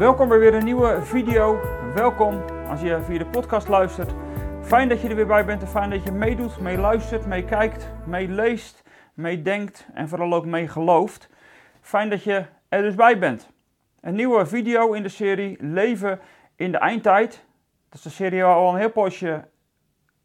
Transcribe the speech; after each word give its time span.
Welkom 0.00 0.28
bij 0.28 0.38
weer 0.38 0.54
een 0.54 0.64
nieuwe 0.64 1.02
video. 1.02 1.60
Welkom 1.94 2.42
als 2.68 2.80
je 2.80 3.02
via 3.02 3.18
de 3.18 3.26
podcast 3.26 3.68
luistert. 3.68 4.12
Fijn 4.62 4.88
dat 4.88 5.00
je 5.00 5.08
er 5.08 5.14
weer 5.14 5.26
bij 5.26 5.44
bent 5.44 5.62
en 5.62 5.68
fijn 5.68 5.90
dat 5.90 6.04
je 6.04 6.12
meedoet, 6.12 6.60
meeluistert, 6.60 7.26
meekijkt, 7.26 7.90
meeleest, 8.06 8.82
meedenkt 9.14 9.86
en 9.94 10.08
vooral 10.08 10.32
ook 10.32 10.46
mee 10.46 10.68
gelooft. 10.68 11.28
Fijn 11.80 12.10
dat 12.10 12.24
je 12.24 12.44
er 12.68 12.82
dus 12.82 12.94
bij 12.94 13.18
bent. 13.18 13.50
Een 14.00 14.14
nieuwe 14.14 14.46
video 14.46 14.92
in 14.92 15.02
de 15.02 15.08
serie 15.08 15.56
Leven 15.60 16.20
in 16.56 16.72
de 16.72 16.78
Eindtijd. 16.78 17.44
Dat 17.88 17.98
is 17.98 18.02
de 18.02 18.10
serie 18.10 18.42
waar 18.42 18.54
we 18.54 18.60
al 18.60 18.72
een 18.72 18.80
heel 18.80 18.90
poosje 18.90 19.44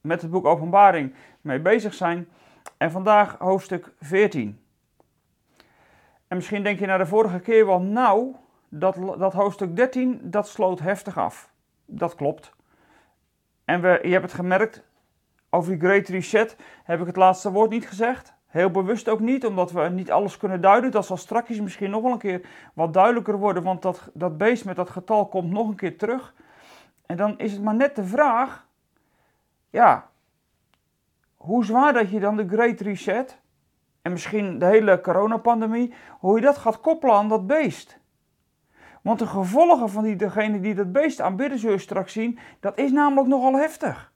met 0.02 0.22
het 0.22 0.32
boek 0.32 0.46
Openbaring 0.46 1.14
mee 1.42 1.60
bezig 1.60 1.94
zijn. 1.94 2.28
En 2.78 2.92
vandaag 2.92 3.36
hoofdstuk 3.40 3.94
14. 4.00 4.60
En 6.28 6.36
misschien 6.36 6.64
denk 6.64 6.80
je 6.80 6.86
naar 6.86 6.98
de 6.98 7.06
vorige 7.06 7.40
keer 7.40 7.66
wel, 7.66 7.82
nou, 7.82 8.36
dat, 8.70 8.96
dat 9.18 9.34
hoofdstuk 9.34 9.76
13, 9.76 10.20
dat 10.24 10.48
sloot 10.48 10.80
heftig 10.80 11.18
af. 11.18 11.50
Dat 11.86 12.16
klopt. 12.16 12.54
En 13.66 13.82
we, 13.82 14.00
je 14.04 14.12
hebt 14.12 14.24
het 14.24 14.34
gemerkt, 14.34 14.84
over 15.50 15.72
die 15.72 15.90
Great 15.90 16.08
Reset 16.08 16.56
heb 16.84 17.00
ik 17.00 17.06
het 17.06 17.16
laatste 17.16 17.52
woord 17.52 17.70
niet 17.70 17.88
gezegd. 17.88 18.34
Heel 18.48 18.72
bewust 18.72 19.10
ook 19.10 19.20
niet, 19.20 19.46
omdat 19.46 19.72
we 19.72 19.90
niet 19.90 20.12
alles 20.12 20.38
kunnen 20.38 20.62
duiden. 20.62 20.92
Dat 20.92 21.06
zal 21.06 21.18
straks 21.18 21.60
misschien 21.60 21.90
nog 21.90 22.02
wel 22.02 22.12
een 22.12 22.18
keer 22.18 22.48
wat 22.74 22.94
duidelijker 22.94 23.38
worden, 23.38 23.64
want 23.64 23.82
dat, 23.82 24.10
dat 24.14 24.38
beest 24.38 24.66
met 24.66 24.76
dat 24.76 24.90
getal 24.90 25.28
komt 25.28 25.52
nog 25.52 25.68
een 25.68 25.76
keer 25.76 25.98
terug. 25.98 26.34
En 27.06 27.18
dan 27.18 27.38
is 27.38 27.52
het 27.52 27.62
maar 27.62 27.76
net 27.76 27.96
de 27.96 28.04
vraag, 28.04 28.68
ja, 29.70 30.10
hoe 31.36 31.66
zwaar 31.66 31.94
dat 31.94 32.10
je 32.10 32.20
dan 32.20 32.36
de 32.36 32.48
Great 32.48 32.80
Reset 32.80 33.40
en 34.02 34.12
misschien 34.12 34.60
de 34.60 34.66
hele 34.66 35.02
coronapandemie, 35.02 35.94
hoe 36.10 36.36
je 36.36 36.46
dat 36.46 36.58
gaat 36.58 36.82
koppelen 36.82 37.16
aan 37.16 37.30
dat 37.30 37.48
beest. 37.48 38.00
Want 39.06 39.20
de 39.20 39.28
gevolgen 39.28 39.90
van 39.90 40.04
die, 40.04 40.16
degene 40.16 40.60
die 40.60 40.76
dat 40.76 40.92
beest 40.92 41.22
aanbidden, 41.22 41.60
zul 41.60 41.72
je 41.72 41.78
straks 41.78 42.14
zien, 42.14 42.40
dat 42.60 42.78
is 42.78 42.92
namelijk 42.92 43.28
nogal 43.28 43.54
heftig. 43.54 44.12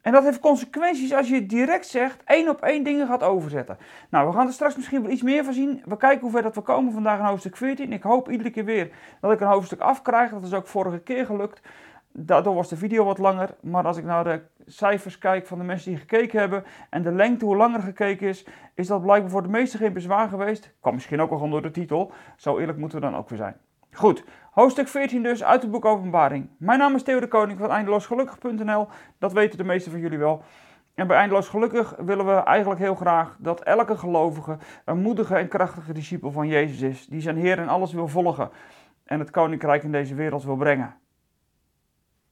En 0.00 0.12
dat 0.12 0.24
heeft 0.24 0.40
consequenties 0.40 1.12
als 1.12 1.28
je 1.28 1.46
direct 1.46 1.86
zegt, 1.86 2.22
één 2.24 2.48
op 2.48 2.60
één 2.60 2.82
dingen 2.82 3.06
gaat 3.06 3.22
overzetten. 3.22 3.78
Nou, 4.10 4.26
we 4.28 4.32
gaan 4.32 4.46
er 4.46 4.52
straks 4.52 4.76
misschien 4.76 5.02
wel 5.02 5.10
iets 5.10 5.22
meer 5.22 5.44
van 5.44 5.52
zien. 5.52 5.82
We 5.84 5.96
kijken 5.96 6.20
hoe 6.20 6.30
ver 6.30 6.42
dat 6.42 6.54
we 6.54 6.60
komen 6.60 6.92
vandaag 6.92 7.18
in 7.18 7.24
hoofdstuk 7.24 7.56
14. 7.56 7.92
Ik 7.92 8.02
hoop 8.02 8.30
iedere 8.30 8.50
keer 8.50 8.64
weer 8.64 8.90
dat 9.20 9.32
ik 9.32 9.40
een 9.40 9.46
hoofdstuk 9.46 9.80
afkrijg. 9.80 10.30
Dat 10.30 10.44
is 10.44 10.52
ook 10.52 10.66
vorige 10.66 11.00
keer 11.00 11.26
gelukt. 11.26 11.60
Daardoor 12.20 12.54
was 12.54 12.68
de 12.68 12.76
video 12.76 13.04
wat 13.04 13.18
langer. 13.18 13.54
Maar 13.60 13.86
als 13.86 13.96
ik 13.96 14.04
naar 14.04 14.24
de 14.24 14.40
cijfers 14.66 15.18
kijk 15.18 15.46
van 15.46 15.58
de 15.58 15.64
mensen 15.64 15.90
die 15.90 15.98
gekeken 15.98 16.40
hebben 16.40 16.64
en 16.90 17.02
de 17.02 17.12
lengte 17.12 17.44
hoe 17.44 17.56
langer 17.56 17.80
gekeken 17.80 18.28
is, 18.28 18.46
is 18.74 18.86
dat 18.86 19.02
blijkbaar 19.02 19.30
voor 19.30 19.42
de 19.42 19.48
meesten 19.48 19.78
geen 19.78 19.92
bezwaar 19.92 20.28
geweest. 20.28 20.74
Kan 20.80 20.94
misschien 20.94 21.20
ook 21.20 21.28
wel 21.28 21.38
gewoon 21.38 21.52
door 21.52 21.62
de 21.62 21.70
titel. 21.70 22.12
Zo 22.36 22.58
eerlijk 22.58 22.78
moeten 22.78 23.00
we 23.00 23.06
dan 23.06 23.16
ook 23.16 23.28
weer 23.28 23.38
zijn. 23.38 23.56
Goed, 23.92 24.24
hoofdstuk 24.50 24.88
14 24.88 25.22
dus 25.22 25.44
uit 25.44 25.62
het 25.62 25.70
boek 25.70 25.84
Openbaring. 25.84 26.48
Mijn 26.58 26.78
naam 26.78 26.94
is 26.94 27.02
Theo 27.02 27.20
de 27.20 27.28
Koning 27.28 27.58
van 27.58 27.70
eindeloosgelukkig.nl. 27.70 28.88
Dat 29.18 29.32
weten 29.32 29.58
de 29.58 29.64
meesten 29.64 29.92
van 29.92 30.00
jullie 30.00 30.18
wel. 30.18 30.42
En 30.94 31.06
bij 31.06 31.16
Eindeloos 31.16 31.48
Gelukkig 31.48 31.94
willen 31.98 32.26
we 32.26 32.32
eigenlijk 32.32 32.80
heel 32.80 32.94
graag 32.94 33.36
dat 33.38 33.60
elke 33.60 33.96
gelovige 33.96 34.58
een 34.84 34.98
moedige 34.98 35.34
en 35.34 35.48
krachtige 35.48 35.92
discipel 35.92 36.32
van 36.32 36.48
Jezus 36.48 36.80
is. 36.80 37.06
Die 37.06 37.20
zijn 37.20 37.36
Heer 37.36 37.58
in 37.58 37.68
alles 37.68 37.92
wil 37.92 38.08
volgen 38.08 38.50
en 39.04 39.18
het 39.18 39.30
koninkrijk 39.30 39.82
in 39.82 39.92
deze 39.92 40.14
wereld 40.14 40.44
wil 40.44 40.56
brengen. 40.56 40.94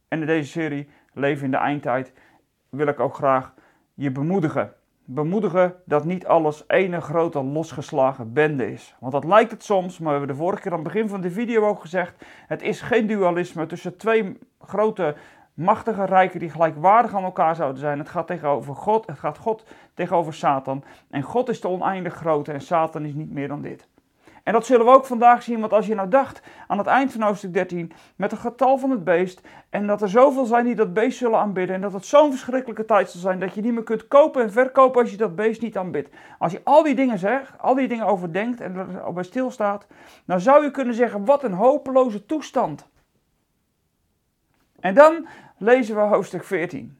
En 0.09 0.21
in 0.21 0.27
deze 0.27 0.51
serie 0.51 0.89
Leven 1.12 1.45
in 1.45 1.51
de 1.51 1.57
Eindtijd 1.57 2.12
wil 2.69 2.87
ik 2.87 3.01
ook 3.01 3.15
graag 3.15 3.55
je 3.95 4.13
bemoedigen. 4.13 4.73
Bemoedigen 5.05 5.75
dat 5.85 6.05
niet 6.05 6.27
alles 6.27 6.65
ene 6.67 7.01
grote 7.01 7.42
losgeslagen 7.42 8.33
bende 8.33 8.73
is. 8.73 8.95
Want 9.01 9.13
dat 9.13 9.25
lijkt 9.25 9.51
het 9.51 9.64
soms, 9.64 9.98
maar 9.98 10.13
we 10.13 10.19
hebben 10.19 10.36
de 10.36 10.42
vorige 10.42 10.63
keer 10.63 10.73
aan 10.73 10.79
het 10.79 10.92
begin 10.92 11.08
van 11.08 11.20
de 11.20 11.30
video 11.30 11.67
ook 11.67 11.80
gezegd: 11.80 12.25
het 12.47 12.63
is 12.63 12.80
geen 12.80 13.07
dualisme 13.07 13.67
tussen 13.67 13.97
twee 13.97 14.39
grote 14.61 15.14
machtige 15.55 16.05
rijken 16.05 16.41
die 16.41 16.51
gelijkwaardig 16.51 17.14
aan 17.14 17.25
elkaar 17.25 17.57
zouden 17.57 17.80
zijn. 17.80 17.98
Het 17.98 18.09
gaat 18.09 18.27
tegenover 18.27 18.75
God, 18.75 19.07
het 19.07 19.19
gaat 19.19 19.39
God 19.39 19.64
tegenover 19.95 20.35
Satan. 20.35 20.85
En 21.11 21.23
God 21.23 21.48
is 21.48 21.61
de 21.61 21.69
oneindig 21.69 22.14
grote 22.14 22.53
en 22.53 22.61
Satan 22.61 23.05
is 23.05 23.14
niet 23.14 23.33
meer 23.33 23.48
dan 23.48 23.63
dit. 23.63 23.89
En 24.46 24.52
dat 24.52 24.67
zullen 24.67 24.86
we 24.86 24.92
ook 24.92 25.07
vandaag 25.07 25.42
zien, 25.42 25.61
want 25.61 25.73
als 25.73 25.86
je 25.86 25.95
nou 25.95 26.08
dacht 26.08 26.42
aan 26.67 26.79
het 26.79 26.86
eind 26.86 27.12
van 27.12 27.23
hoofdstuk 27.23 27.52
13 27.52 27.92
met 28.17 28.30
het 28.30 28.40
getal 28.40 28.79
van 28.79 28.90
het 28.90 29.05
beest 29.05 29.40
en 29.70 29.86
dat 29.86 30.02
er 30.02 30.08
zoveel 30.08 30.45
zijn 30.45 30.64
die 30.64 30.74
dat 30.74 30.95
beest 30.95 31.18
zullen 31.18 31.39
aanbidden 31.39 31.74
en 31.74 31.80
dat 31.80 31.92
het 31.92 32.05
zo'n 32.07 32.30
verschrikkelijke 32.30 32.85
tijd 32.85 33.11
zal 33.11 33.20
zijn 33.20 33.40
dat 33.40 33.55
je 33.55 33.61
niet 33.61 33.73
meer 33.73 33.83
kunt 33.83 34.08
kopen 34.08 34.42
en 34.42 34.52
verkopen 34.52 35.01
als 35.01 35.11
je 35.11 35.17
dat 35.17 35.36
beest 35.36 35.62
niet 35.62 35.77
aanbidt. 35.77 36.11
Als 36.39 36.52
je 36.52 36.61
al 36.64 36.83
die 36.83 36.95
dingen 36.95 37.18
zegt, 37.18 37.58
al 37.58 37.74
die 37.74 37.89
dingen 37.89 38.06
overdenkt 38.06 38.61
en 38.61 38.77
er 38.77 39.12
bij 39.12 39.23
stilstaat, 39.23 39.86
dan 40.27 40.40
zou 40.40 40.64
je 40.64 40.70
kunnen 40.70 40.95
zeggen 40.95 41.24
wat 41.24 41.42
een 41.42 41.52
hopeloze 41.52 42.27
toestand. 42.27 42.89
En 44.80 44.95
dan 44.95 45.27
lezen 45.58 45.95
we 45.95 46.01
hoofdstuk 46.01 46.45
14. 46.45 46.98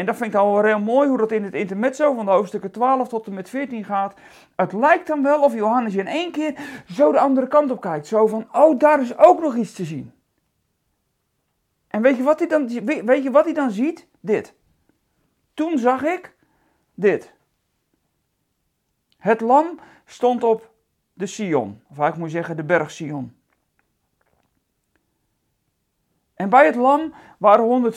En 0.00 0.06
dat 0.06 0.16
vind 0.16 0.26
ik 0.26 0.32
dan 0.32 0.52
wel 0.52 0.64
heel 0.64 0.80
mooi 0.80 1.08
hoe 1.08 1.18
dat 1.18 1.32
in 1.32 1.44
het 1.44 1.54
intermezzo 1.54 2.14
van 2.14 2.24
de 2.24 2.30
hoofdstukken 2.30 2.70
12 2.70 3.08
tot 3.08 3.26
en 3.26 3.34
met 3.34 3.48
14 3.48 3.84
gaat. 3.84 4.14
Het 4.56 4.72
lijkt 4.72 5.06
dan 5.06 5.22
wel 5.22 5.42
of 5.42 5.54
Johannes 5.54 5.94
in 5.94 6.06
één 6.06 6.32
keer 6.32 6.58
zo 6.86 7.12
de 7.12 7.18
andere 7.18 7.48
kant 7.48 7.70
op 7.70 7.80
kijkt. 7.80 8.06
Zo 8.06 8.26
van, 8.26 8.48
oh 8.52 8.78
daar 8.78 9.00
is 9.00 9.18
ook 9.18 9.40
nog 9.40 9.56
iets 9.56 9.72
te 9.72 9.84
zien. 9.84 10.12
En 11.88 12.02
weet 12.02 12.16
je 12.16 12.22
wat 12.22 12.38
hij 12.38 12.48
dan, 12.48 12.84
weet 13.04 13.22
je 13.22 13.30
wat 13.30 13.44
hij 13.44 13.54
dan 13.54 13.70
ziet? 13.70 14.06
Dit. 14.20 14.54
Toen 15.54 15.78
zag 15.78 16.02
ik 16.02 16.34
dit. 16.94 17.34
Het 19.18 19.40
lam 19.40 19.78
stond 20.04 20.44
op 20.44 20.70
de 21.12 21.26
Sion. 21.26 21.82
Of 21.88 22.08
ik 22.08 22.16
moet 22.16 22.30
zeggen 22.30 22.56
de 22.56 22.64
berg 22.64 22.90
Sion. 22.90 23.39
En 26.40 26.48
bij 26.48 26.66
het 26.66 26.74
lam 26.74 27.12
waren 27.38 27.92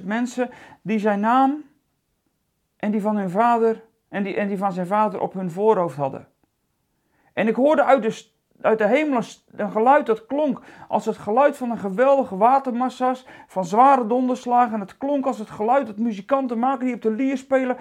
144.000 0.00 0.04
mensen 0.04 0.50
die 0.82 0.98
zijn 0.98 1.20
naam 1.20 1.64
en 2.76 2.90
die 2.90 3.00
van 3.00 3.16
hun 3.16 3.30
vader 3.30 3.84
en 4.08 4.22
die, 4.22 4.36
en 4.36 4.48
die 4.48 4.58
van 4.58 4.72
zijn 4.72 4.86
vader 4.86 5.20
op 5.20 5.32
hun 5.32 5.50
voorhoofd 5.50 5.96
hadden. 5.96 6.28
En 7.32 7.48
ik 7.48 7.54
hoorde 7.54 7.84
uit 7.84 8.02
de, 8.02 8.26
uit 8.60 8.78
de 8.78 8.86
hemel 8.86 9.20
een 9.50 9.70
geluid 9.70 10.06
dat 10.06 10.26
klonk 10.26 10.60
als 10.88 11.06
het 11.06 11.16
geluid 11.16 11.56
van 11.56 11.70
een 11.70 11.78
geweldige 11.78 12.36
watermassa's, 12.36 13.26
van 13.46 13.64
zware 13.64 14.06
donderslagen. 14.06 14.74
En 14.74 14.80
het 14.80 14.98
klonk 14.98 15.26
als 15.26 15.38
het 15.38 15.50
geluid 15.50 15.86
dat 15.86 15.98
muzikanten 15.98 16.58
maken 16.58 16.86
die 16.86 16.94
op 16.94 17.02
de 17.02 17.10
lier 17.10 17.36
spelen. 17.36 17.76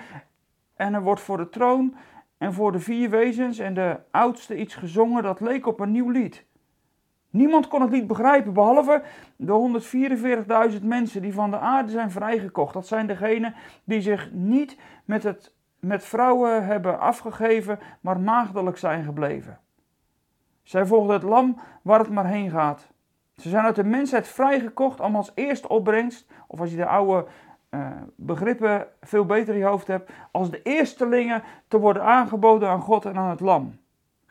En 0.76 0.94
er 0.94 1.04
wordt 1.04 1.22
voor 1.22 1.38
de 1.38 1.50
troon 1.50 1.96
en 2.38 2.54
voor 2.54 2.72
de 2.72 2.80
vier 2.80 3.10
wezens 3.10 3.60
en 3.60 3.74
de 3.74 4.00
oudste 4.12 4.58
iets 4.58 4.76
gezongen 4.76 5.24
dat 5.24 5.40
leek 5.40 5.68
op 5.68 5.80
een 5.80 5.92
nieuw 5.92 6.10
lied. 6.10 6.46
Niemand 7.32 7.68
kon 7.68 7.82
het 7.82 7.92
lied 7.92 8.08
begrijpen, 8.08 8.54
behalve 8.54 9.02
de 9.36 9.82
144.000 10.80 10.86
mensen 10.86 11.22
die 11.22 11.34
van 11.34 11.52
de 11.52 11.60
aarde 11.60 11.92
zijn 11.92 12.12
vrijgekocht. 12.12 12.74
Dat 12.74 12.88
zijn 12.88 13.08
degenen 13.08 13.54
die 13.84 14.02
zich 14.02 14.32
niet 14.32 14.78
met, 15.06 15.24
het, 15.24 15.56
met 15.80 16.04
vrouwen 16.04 16.66
hebben 16.66 17.00
afgegeven, 17.00 17.80
maar 18.02 18.20
maagdelijk 18.20 18.78
zijn 18.78 19.04
gebleven. 19.04 19.60
Zij 20.64 20.86
volgden 20.86 21.14
het 21.14 21.24
lam 21.24 21.60
waar 21.82 22.00
het 22.00 22.10
maar 22.10 22.28
heen 22.28 22.50
gaat. 22.50 22.92
Ze 23.36 23.50
zijn 23.50 23.66
uit 23.66 23.76
de 23.76 23.84
mensheid 23.84 24.28
vrijgekocht 24.28 25.00
om 25.00 25.16
als 25.16 25.32
eerste 25.36 25.70
opbrengst, 25.70 26.28
of 26.48 26.60
als 26.60 26.70
je 26.70 26.76
de 26.76 26.86
oude 26.86 27.26
uh, 27.70 27.88
begrippen 28.16 28.88
veel 29.02 29.26
beter 29.26 29.54
in 29.54 29.60
je 29.60 29.66
hoofd 29.66 29.88
hebt, 29.88 30.12
als 30.32 30.50
de 30.50 30.62
eerstelingen 30.62 31.44
te 31.68 31.80
worden 31.80 32.04
aangeboden 32.04 32.70
aan 32.70 32.82
God 32.82 33.06
en 33.06 33.18
aan 33.18 33.30
het 33.30 33.40
lam. 33.40 33.80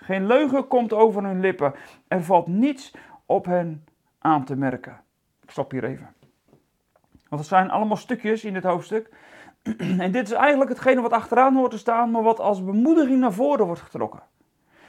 Geen 0.02 0.26
leugen 0.26 0.66
komt 0.66 0.92
over 0.92 1.24
hun 1.24 1.40
lippen. 1.40 1.74
Er 2.08 2.24
valt 2.24 2.46
niets 2.46 2.94
op 3.26 3.44
hen 3.44 3.84
aan 4.18 4.44
te 4.44 4.56
merken. 4.56 5.00
Ik 5.42 5.50
stop 5.50 5.70
hier 5.70 5.84
even. 5.84 6.14
Want 7.28 7.40
het 7.40 7.50
zijn 7.50 7.70
allemaal 7.70 7.96
stukjes 7.96 8.44
in 8.44 8.52
dit 8.52 8.64
hoofdstuk. 8.64 9.10
En 9.98 10.12
dit 10.12 10.26
is 10.26 10.32
eigenlijk 10.32 10.70
hetgene 10.70 11.00
wat 11.00 11.12
achteraan 11.12 11.56
hoort 11.56 11.70
te 11.70 11.78
staan, 11.78 12.10
maar 12.10 12.22
wat 12.22 12.40
als 12.40 12.64
bemoediging 12.64 13.20
naar 13.20 13.32
voren 13.32 13.66
wordt 13.66 13.80
getrokken. 13.80 14.22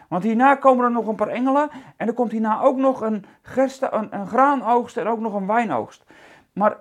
Want 0.10 0.24
hierna 0.24 0.56
komen 0.56 0.86
er 0.86 0.92
nog 0.92 1.08
een 1.08 1.16
paar 1.16 1.28
engelen 1.28 1.70
en 1.98 2.08
er 2.08 2.14
komt 2.14 2.32
hierna 2.32 2.62
ook 2.62 2.78
nog 2.78 3.02
een, 3.02 3.26
gerste, 3.42 3.88
een, 3.92 4.16
een 4.16 4.28
graanoogst 4.28 4.98
en 4.98 5.08
ook 5.08 5.20
nog 5.20 5.34
een 5.34 5.48
wijnoogst. 5.48 6.04
Maar 6.54 6.78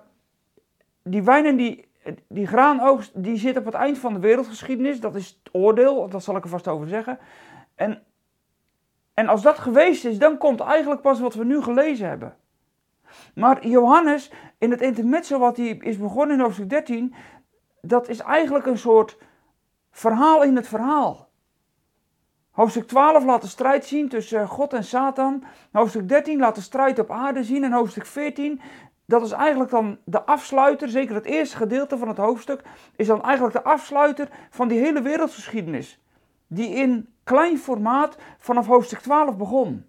die 1.03 1.23
wijn 1.23 1.45
en 1.45 1.55
die, 1.55 1.87
die 2.27 2.47
graanoogst 2.47 3.23
die 3.23 3.37
zit 3.37 3.57
op 3.57 3.65
het 3.65 3.73
eind 3.73 3.97
van 3.97 4.13
de 4.13 4.19
wereldgeschiedenis. 4.19 4.99
Dat 4.99 5.15
is 5.15 5.27
het 5.27 5.53
oordeel, 5.53 6.09
dat 6.09 6.23
zal 6.23 6.35
ik 6.35 6.43
er 6.43 6.49
vast 6.49 6.67
over 6.67 6.87
zeggen. 6.87 7.19
En 7.75 8.03
en 9.13 9.27
als 9.27 9.41
dat 9.41 9.59
geweest 9.59 10.05
is, 10.05 10.17
dan 10.17 10.37
komt 10.37 10.59
eigenlijk 10.59 11.01
pas 11.01 11.19
wat 11.19 11.33
we 11.33 11.45
nu 11.45 11.61
gelezen 11.61 12.07
hebben. 12.07 12.35
Maar 13.35 13.67
Johannes, 13.67 14.31
in 14.57 14.71
het 14.71 14.81
intermezzo 14.81 15.39
wat 15.39 15.57
hij 15.57 15.67
is 15.67 15.97
begonnen 15.97 16.35
in 16.35 16.41
hoofdstuk 16.41 16.69
13, 16.69 17.13
dat 17.81 18.09
is 18.09 18.19
eigenlijk 18.19 18.65
een 18.65 18.77
soort 18.77 19.17
verhaal 19.91 20.43
in 20.43 20.55
het 20.55 20.67
verhaal. 20.67 21.29
Hoofdstuk 22.51 22.87
12 22.87 23.23
laat 23.23 23.41
de 23.41 23.47
strijd 23.47 23.85
zien 23.85 24.09
tussen 24.09 24.47
God 24.47 24.73
en 24.73 24.83
Satan. 24.83 25.43
Hoofdstuk 25.71 26.07
13 26.09 26.39
laat 26.39 26.55
de 26.55 26.61
strijd 26.61 26.99
op 26.99 27.11
aarde 27.11 27.43
zien. 27.43 27.63
En 27.63 27.71
hoofdstuk 27.71 28.05
14, 28.05 28.61
dat 29.05 29.21
is 29.21 29.31
eigenlijk 29.31 29.71
dan 29.71 29.97
de 30.05 30.23
afsluiter, 30.23 30.89
zeker 30.89 31.15
het 31.15 31.25
eerste 31.25 31.57
gedeelte 31.57 31.97
van 31.97 32.07
het 32.07 32.17
hoofdstuk, 32.17 32.61
is 32.95 33.07
dan 33.07 33.23
eigenlijk 33.23 33.53
de 33.53 33.63
afsluiter 33.63 34.29
van 34.49 34.67
die 34.67 34.79
hele 34.79 35.01
wereldgeschiedenis. 35.01 36.01
Die 36.47 36.69
in 36.69 37.10
klein 37.23 37.57
formaat 37.57 38.17
vanaf 38.37 38.67
hoofdstuk 38.67 38.99
12 38.99 39.37
begon. 39.37 39.85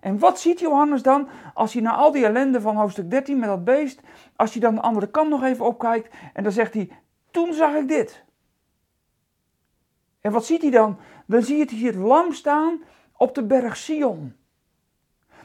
En 0.00 0.18
wat 0.18 0.40
ziet 0.40 0.60
Johannes 0.60 1.02
dan 1.02 1.28
als 1.54 1.72
hij 1.72 1.82
na 1.82 1.94
al 1.94 2.12
die 2.12 2.24
ellende 2.24 2.60
van 2.60 2.76
hoofdstuk 2.76 3.10
13 3.10 3.38
met 3.38 3.48
dat 3.48 3.64
beest, 3.64 4.00
als 4.36 4.52
hij 4.52 4.60
dan 4.60 4.74
de 4.74 4.80
andere 4.80 5.10
kant 5.10 5.30
nog 5.30 5.42
even 5.42 5.64
opkijkt 5.64 6.14
en 6.32 6.42
dan 6.42 6.52
zegt 6.52 6.74
hij, 6.74 6.90
toen 7.30 7.52
zag 7.52 7.74
ik 7.74 7.88
dit. 7.88 8.24
En 10.20 10.32
wat 10.32 10.44
ziet 10.44 10.62
hij 10.62 10.70
dan? 10.70 10.98
Dan 11.26 11.42
zie 11.42 11.56
je 11.56 11.74
hier 11.74 11.92
het 11.92 12.00
lam 12.00 12.32
staan 12.32 12.82
op 13.16 13.34
de 13.34 13.44
berg 13.44 13.76
Sion. 13.76 14.36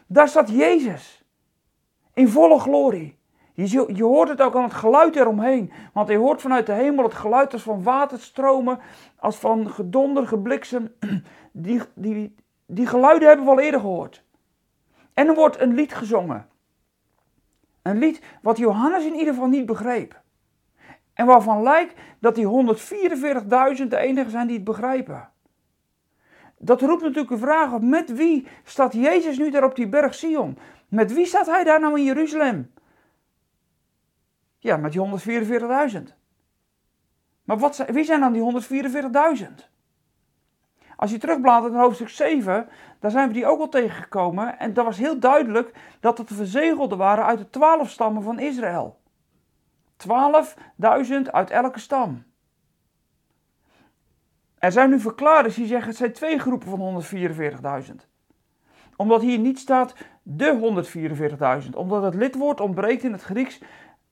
Daar 0.07 0.27
staat 0.27 0.50
Jezus 0.50 1.24
in 2.13 2.27
volle 2.27 2.59
glorie. 2.59 3.19
Je, 3.67 3.95
je 3.95 4.03
hoort 4.03 4.29
het 4.29 4.41
ook 4.41 4.56
aan 4.56 4.63
het 4.63 4.73
geluid 4.73 5.15
eromheen. 5.15 5.71
Want 5.94 6.09
je 6.09 6.17
hoort 6.17 6.41
vanuit 6.41 6.65
de 6.65 6.73
hemel 6.73 7.03
het 7.03 7.13
geluid 7.13 7.53
als 7.53 7.61
van 7.61 7.83
waterstromen, 7.83 8.79
als 9.15 9.35
van 9.35 9.69
gedonder, 9.69 10.27
gebliksem. 10.27 10.94
Die, 11.51 11.81
die, 11.94 12.35
die 12.65 12.88
geluiden 12.88 13.27
hebben 13.27 13.45
we 13.45 13.51
al 13.51 13.59
eerder 13.59 13.79
gehoord. 13.79 14.23
En 15.13 15.27
er 15.27 15.35
wordt 15.35 15.59
een 15.59 15.73
lied 15.73 15.94
gezongen. 15.94 16.47
Een 17.81 17.97
lied 17.97 18.21
wat 18.41 18.57
Johannes 18.57 19.06
in 19.06 19.15
ieder 19.15 19.33
geval 19.33 19.47
niet 19.47 19.65
begreep. 19.65 20.21
En 21.13 21.25
waarvan 21.25 21.63
lijkt 21.63 21.94
dat 22.19 22.35
die 22.35 22.45
144.000 22.45 23.88
de 23.88 23.97
enige 23.97 24.29
zijn 24.29 24.47
die 24.47 24.55
het 24.55 24.65
begrijpen. 24.65 25.29
Dat 26.57 26.81
roept 26.81 27.01
natuurlijk 27.01 27.31
een 27.31 27.38
vraag 27.38 27.73
op: 27.73 27.81
met 27.81 28.13
wie 28.13 28.47
staat 28.63 28.94
Jezus 28.94 29.38
nu 29.38 29.50
daar 29.50 29.63
op 29.63 29.75
die 29.75 29.89
berg 29.89 30.15
Sion? 30.15 30.57
Met 30.88 31.13
wie 31.13 31.25
staat 31.25 31.45
hij 31.45 31.63
daar 31.63 31.79
nou 31.79 31.97
in 31.97 32.05
Jeruzalem? 32.05 32.71
Ja, 34.59 34.77
met 34.77 34.91
die 34.91 35.01
144.000. 35.91 36.03
Maar 37.44 37.57
wat, 37.57 37.85
wie 37.88 38.03
zijn 38.03 38.19
dan 38.19 38.33
die 38.33 38.61
144.000? 39.41 39.45
Als 40.95 41.11
je 41.11 41.17
terugbladert 41.17 41.73
naar 41.73 41.81
hoofdstuk 41.81 42.09
7, 42.09 42.69
daar 43.00 43.11
zijn 43.11 43.27
we 43.27 43.33
die 43.33 43.45
ook 43.45 43.59
al 43.59 43.69
tegengekomen. 43.69 44.59
En 44.59 44.73
dat 44.73 44.85
was 44.85 44.97
heel 44.97 45.19
duidelijk 45.19 45.73
dat 46.00 46.17
het 46.17 46.27
de 46.27 46.33
verzegelden 46.33 46.97
waren 46.97 47.25
uit 47.25 47.39
de 47.39 47.50
twaalf 47.50 47.89
stammen 47.89 48.23
van 48.23 48.39
Israël. 48.39 49.00
12.000 50.07 51.31
uit 51.31 51.50
elke 51.50 51.79
stam. 51.79 52.23
Er 54.57 54.71
zijn 54.71 54.89
nu 54.89 55.00
verklaarders 55.00 55.55
die 55.55 55.67
zeggen 55.67 55.88
het 55.88 55.97
zijn 55.97 56.13
twee 56.13 56.39
groepen 56.39 56.69
van 56.69 57.03
144.000. 57.03 57.95
Omdat 58.95 59.21
hier 59.21 59.39
niet 59.39 59.59
staat 59.59 59.95
de 60.23 60.83
144.000. 61.63 61.69
Omdat 61.75 62.03
het 62.03 62.13
lidwoord 62.13 62.59
ontbreekt 62.59 63.03
in 63.03 63.12
het 63.12 63.21
Grieks, 63.21 63.62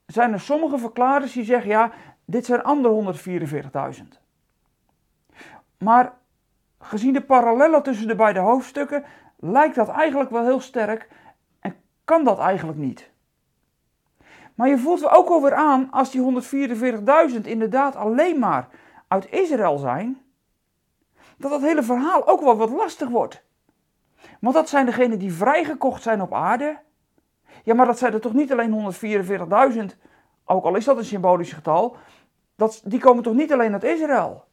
zijn 0.08 0.34
er 0.34 0.40
sommige 0.40 0.78
verklaarders 0.78 1.34
die 1.34 1.44
zeggen 1.44 1.70
ja, 1.70 1.92
dit 2.26 2.46
zijn 2.46 2.64
andere 2.64 3.14
144.000. 3.98 4.04
Maar 5.78 6.14
gezien 6.80 7.14
de 7.14 7.22
parallellen 7.22 7.84
tussen 7.84 8.08
de 8.08 8.16
beide 8.16 8.40
hoofdstukken 8.40 9.04
lijkt 9.40 9.76
dat 9.76 9.90
eigenlijk 9.90 10.30
wel 10.30 10.44
heel 10.44 10.60
sterk 10.60 11.10
en 11.60 11.76
kan 12.04 12.24
dat 12.24 12.40
eigenlijk 12.40 12.78
niet. 12.78 13.10
Maar 14.56 14.70
je 14.70 14.78
voelt 14.78 15.10
ook 15.10 15.30
alweer 15.30 15.54
aan 15.54 15.92
als 15.92 16.12
die 16.12 16.42
144.000 17.32 17.42
inderdaad 17.42 17.96
alleen 17.96 18.40
maar 18.40 18.68
uit 19.08 19.32
Israël 19.32 19.78
zijn, 19.78 20.22
dat 21.38 21.52
dat 21.52 21.62
hele 21.62 21.84
verhaal 21.84 22.28
ook 22.28 22.42
wel 22.42 22.58
wat 22.58 22.70
lastig 22.70 23.10
wordt. 23.10 23.44
Want 24.40 24.56
dat 24.56 24.70
zijn 24.70 24.86
degenen 24.86 25.20
die 25.20 25.34
vrijgekocht 25.34 26.02
zijn 26.02 26.22
op 26.22 26.34
aarde. 26.34 26.80
Ja, 27.68 27.74
maar 27.74 27.86
dat 27.86 27.98
zijn 27.98 28.14
er 28.14 28.22
toch 28.22 28.34
niet 28.34 28.52
alleen 28.52 28.94
144.000, 29.92 30.00
ook 30.46 30.66
al 30.66 30.76
is 30.76 30.86
dat 30.86 30.98
een 30.98 31.06
symbolisch 31.06 31.54
getal, 31.54 31.98
dat, 32.56 32.82
die 32.86 33.00
komen 33.00 33.24
toch 33.24 33.34
niet 33.34 33.54
alleen 33.54 33.74
uit 33.74 33.84
Israël. 33.84 34.46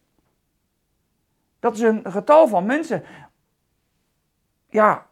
Dat 1.61 1.75
is 1.75 1.81
een 1.81 2.11
getal 2.11 2.49
van 2.49 2.67
mensen. 2.67 3.03
Ja, 4.69 5.07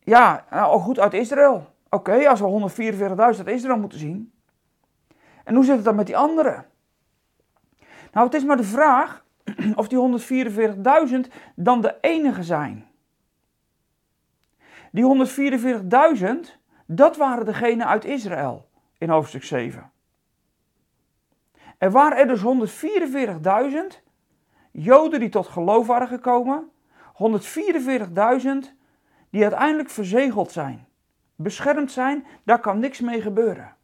ja, 0.00 0.44
nou 0.50 0.80
goed, 0.80 0.98
uit 0.98 1.12
Israël. 1.14 1.66
Oké, 1.88 2.28
als 2.28 2.40
we 2.40 2.70
144.000 2.92 3.14
uit 3.16 3.46
Israël 3.46 3.78
moeten 3.78 3.98
zien. 3.98 4.32
En 5.44 5.54
hoe 5.54 5.64
zit 5.64 5.76
het 5.76 5.84
dan 5.84 5.96
met 5.96 6.06
die 6.06 6.16
anderen? 6.16 6.66
Nou, 8.12 8.26
het 8.26 8.34
is 8.34 8.44
maar 8.44 8.56
de 8.56 8.64
vraag 8.64 9.24
of 9.76 9.88
die 9.88 10.20
144.000 11.28 11.32
dan 11.54 11.80
de 11.80 11.96
enige 12.00 12.42
zijn. 12.42 12.86
Die 14.90 15.26
144.000, 15.26 16.62
dat 16.86 17.16
waren 17.16 17.44
degenen 17.44 17.86
uit 17.86 18.04
Israël 18.04 18.68
in 18.98 19.08
hoofdstuk 19.08 19.44
7. 19.44 19.90
Er 21.78 21.90
waren 21.90 22.18
er 22.18 22.26
dus 22.26 22.42
144.000 23.96 24.04
Joden 24.76 25.20
die 25.20 25.28
tot 25.28 25.46
geloof 25.46 25.86
waren 25.86 26.08
gekomen, 26.08 26.70
144.000 27.12 28.48
die 29.30 29.42
uiteindelijk 29.42 29.90
verzegeld 29.90 30.52
zijn, 30.52 30.86
beschermd 31.36 31.92
zijn, 31.92 32.26
daar 32.42 32.60
kan 32.60 32.78
niks 32.78 33.00
mee 33.00 33.20
gebeuren. 33.20 33.74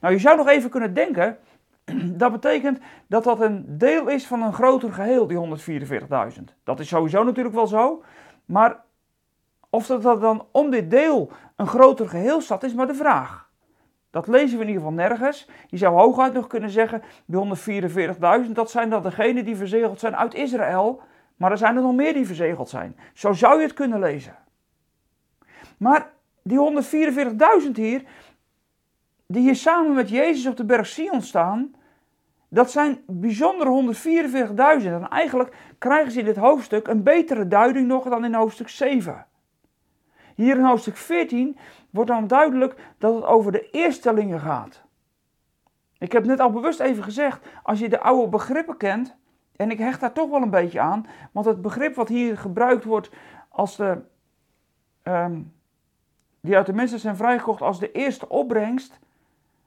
Nou, 0.00 0.14
je 0.14 0.20
zou 0.20 0.36
nog 0.36 0.48
even 0.48 0.70
kunnen 0.70 0.94
denken, 0.94 1.38
dat 2.22 2.32
betekent 2.32 2.78
dat 3.06 3.24
dat 3.24 3.40
een 3.40 3.78
deel 3.78 4.08
is 4.08 4.26
van 4.26 4.42
een 4.42 4.52
groter 4.52 4.92
geheel, 4.92 5.26
die 5.26 5.58
144.000. 6.38 6.42
Dat 6.64 6.80
is 6.80 6.88
sowieso 6.88 7.24
natuurlijk 7.24 7.54
wel 7.54 7.66
zo, 7.66 8.02
maar 8.44 8.84
of 9.70 9.86
dat, 9.86 10.02
dat 10.02 10.20
dan 10.20 10.46
om 10.50 10.70
dit 10.70 10.90
deel 10.90 11.30
een 11.56 11.66
groter 11.66 12.08
geheel 12.08 12.40
staat, 12.40 12.62
is 12.62 12.74
maar 12.74 12.86
de 12.86 12.94
vraag. 12.94 13.46
Dat 14.10 14.26
lezen 14.26 14.58
we 14.58 14.64
in 14.64 14.68
ieder 14.68 14.82
geval 14.82 14.96
nergens. 14.96 15.48
Je 15.66 15.76
zou 15.76 15.94
hooguit 15.94 16.32
nog 16.32 16.46
kunnen 16.46 16.70
zeggen, 16.70 17.02
die 17.26 17.56
144.000, 18.46 18.52
dat 18.52 18.70
zijn 18.70 18.90
dan 18.90 19.02
degenen 19.02 19.44
die 19.44 19.56
verzegeld 19.56 20.00
zijn 20.00 20.16
uit 20.16 20.34
Israël. 20.34 21.00
Maar 21.36 21.50
er 21.50 21.58
zijn 21.58 21.76
er 21.76 21.82
nog 21.82 21.94
meer 21.94 22.12
die 22.12 22.26
verzegeld 22.26 22.68
zijn. 22.68 22.96
Zo 23.14 23.32
zou 23.32 23.56
je 23.56 23.62
het 23.62 23.74
kunnen 23.74 23.98
lezen. 23.98 24.36
Maar 25.78 26.10
die 26.42 26.82
144.000 27.64 27.70
hier, 27.72 28.02
die 29.26 29.42
hier 29.42 29.56
samen 29.56 29.94
met 29.94 30.08
Jezus 30.08 30.46
op 30.46 30.56
de 30.56 30.64
berg 30.64 30.86
Sion 30.86 31.22
staan, 31.22 31.74
dat 32.48 32.70
zijn 32.70 33.02
bijzondere 33.06 33.94
144.000. 34.80 34.86
En 34.86 35.08
eigenlijk 35.08 35.56
krijgen 35.78 36.12
ze 36.12 36.18
in 36.18 36.24
dit 36.24 36.36
hoofdstuk 36.36 36.86
een 36.86 37.02
betere 37.02 37.48
duiding 37.48 37.86
nog 37.86 38.08
dan 38.08 38.24
in 38.24 38.34
hoofdstuk 38.34 38.68
7. 38.68 39.26
Hier 40.36 40.56
in 40.56 40.64
hoofdstuk 40.64 40.96
14 40.96 41.58
wordt 41.90 42.10
dan 42.10 42.26
duidelijk 42.26 42.76
dat 42.98 43.14
het 43.14 43.24
over 43.24 43.52
de 43.52 43.70
eerstelingen 43.70 44.40
gaat. 44.40 44.82
Ik 45.98 46.12
heb 46.12 46.24
net 46.24 46.40
al 46.40 46.50
bewust 46.50 46.80
even 46.80 47.02
gezegd, 47.02 47.46
als 47.62 47.78
je 47.78 47.88
de 47.88 48.00
oude 48.00 48.28
begrippen 48.28 48.76
kent, 48.76 49.16
en 49.56 49.70
ik 49.70 49.78
hecht 49.78 50.00
daar 50.00 50.12
toch 50.12 50.30
wel 50.30 50.42
een 50.42 50.50
beetje 50.50 50.80
aan, 50.80 51.06
want 51.32 51.46
het 51.46 51.62
begrip 51.62 51.94
wat 51.94 52.08
hier 52.08 52.38
gebruikt 52.38 52.84
wordt 52.84 53.10
als 53.48 53.76
de, 53.76 53.98
ehm, 55.02 55.40
die 56.40 56.56
uit 56.56 56.66
de 56.66 56.72
mensen 56.72 56.98
zijn 56.98 57.16
vrijgekocht 57.16 57.62
als 57.62 57.78
de 57.78 57.92
eerste 57.92 58.28
opbrengst. 58.28 58.98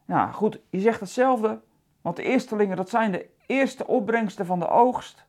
Nou 0.06 0.32
goed, 0.32 0.60
je 0.70 0.80
zegt 0.80 1.00
hetzelfde, 1.00 1.60
want 2.02 2.16
de 2.16 2.24
eerstelingen 2.24 2.78
dat 2.78 2.90
zijn 2.90 3.12
de 3.12 3.30
eerste 3.46 3.88
opbrengsten 3.88 4.46
van 4.46 4.60
de 4.60 4.68
oogst. 4.68 5.26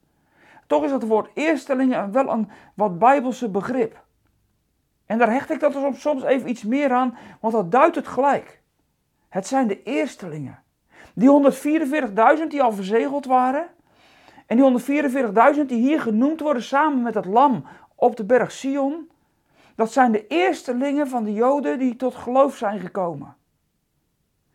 Toch 0.67 0.85
is 0.85 0.91
het 0.91 1.07
woord 1.07 1.31
eerstelingen 1.35 2.13
wel 2.13 2.31
een 2.31 2.51
wat 2.75 2.99
bijbelse 2.99 3.49
begrip. 3.49 4.09
En 5.11 5.19
daar 5.19 5.33
hecht 5.33 5.51
ik 5.51 5.61
dat 5.61 5.77
soms 5.97 6.23
even 6.23 6.49
iets 6.49 6.63
meer 6.63 6.93
aan, 6.93 7.17
want 7.41 7.55
dat 7.55 7.71
duidt 7.71 7.97
het 7.97 8.09
gelijk. 8.09 8.63
Het 9.29 9.47
zijn 9.47 9.67
de 9.67 9.83
eerstelingen. 9.83 10.63
Die 11.15 11.53
144.000 12.39 12.47
die 12.49 12.63
al 12.63 12.73
verzegeld 12.73 13.27
waren. 13.27 13.67
En 14.47 14.57
die 14.57 14.81
144.000 15.55 15.67
die 15.67 15.81
hier 15.81 16.01
genoemd 16.01 16.41
worden 16.41 16.63
samen 16.63 17.03
met 17.03 17.15
het 17.15 17.25
lam 17.25 17.67
op 17.95 18.17
de 18.17 18.25
berg 18.25 18.53
Sion. 18.53 19.11
Dat 19.75 19.93
zijn 19.93 20.13
de 20.13 20.27
eerstelingen 20.27 21.09
van 21.09 21.25
de 21.25 21.33
Joden 21.33 21.79
die 21.79 21.97
tot 21.97 22.15
geloof 22.15 22.57
zijn 22.57 22.81
gekomen. 22.81 23.37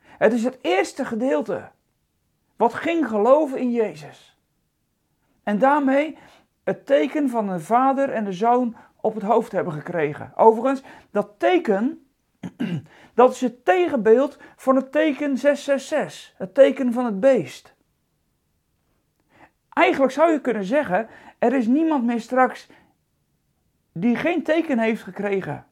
Het 0.01 0.33
is 0.33 0.43
het 0.43 0.57
eerste 0.61 1.05
gedeelte 1.05 1.71
wat 2.55 2.73
ging 2.73 3.07
geloven 3.07 3.57
in 3.57 3.71
Jezus. 3.71 4.39
En 5.43 5.59
daarmee 5.59 6.17
het 6.63 6.85
teken 6.85 7.29
van 7.29 7.47
de 7.47 7.59
Vader 7.59 8.09
en 8.09 8.23
de 8.23 8.33
Zoon 8.33 8.75
op 9.05 9.13
het 9.13 9.23
hoofd 9.23 9.51
hebben 9.51 9.73
gekregen. 9.73 10.31
Overigens, 10.35 10.83
dat 11.11 11.29
teken, 11.37 12.07
dat 13.13 13.31
is 13.31 13.41
het 13.41 13.65
tegenbeeld 13.65 14.37
van 14.55 14.75
het 14.75 14.91
teken 14.91 15.37
666, 15.37 16.33
het 16.37 16.53
teken 16.53 16.93
van 16.93 17.05
het 17.05 17.19
beest. 17.19 17.75
Eigenlijk 19.69 20.11
zou 20.11 20.31
je 20.31 20.41
kunnen 20.41 20.63
zeggen, 20.63 21.07
er 21.39 21.53
is 21.53 21.67
niemand 21.67 22.03
meer 22.05 22.21
straks 22.21 22.69
die 23.91 24.15
geen 24.15 24.43
teken 24.43 24.79
heeft 24.79 25.03
gekregen. 25.03 25.65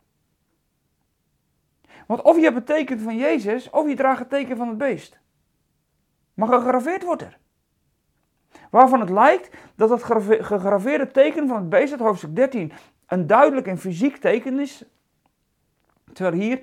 Want 2.08 2.22
of 2.22 2.36
je 2.36 2.44
hebt 2.44 2.56
het 2.56 2.66
teken 2.66 3.00
van 3.00 3.18
Jezus, 3.18 3.70
of 3.70 3.88
je 3.88 3.96
draagt 3.96 4.20
het 4.20 4.30
teken 4.30 4.58
van 4.58 4.68
het 4.68 4.78
beest. 4.78 5.20
Maar 6.34 6.48
gegraveerd 6.48 7.04
wordt 7.04 7.22
er. 7.22 7.38
Waarvan 8.70 9.00
het 9.00 9.10
lijkt 9.10 9.58
dat 9.76 9.90
het 9.90 10.04
gegraveerde 10.44 11.12
teken 11.12 11.48
van 11.48 11.58
het 11.58 11.70
beest 11.70 11.92
uit 11.92 12.02
hoofdstuk 12.02 12.36
13 12.36 12.72
een 13.08 13.28
duidelijk 13.28 13.68
en 13.68 13.78
fysiek 13.78 14.18
teken 14.18 14.60
is, 14.60 14.84
terwijl 16.14 16.42
hier 16.42 16.62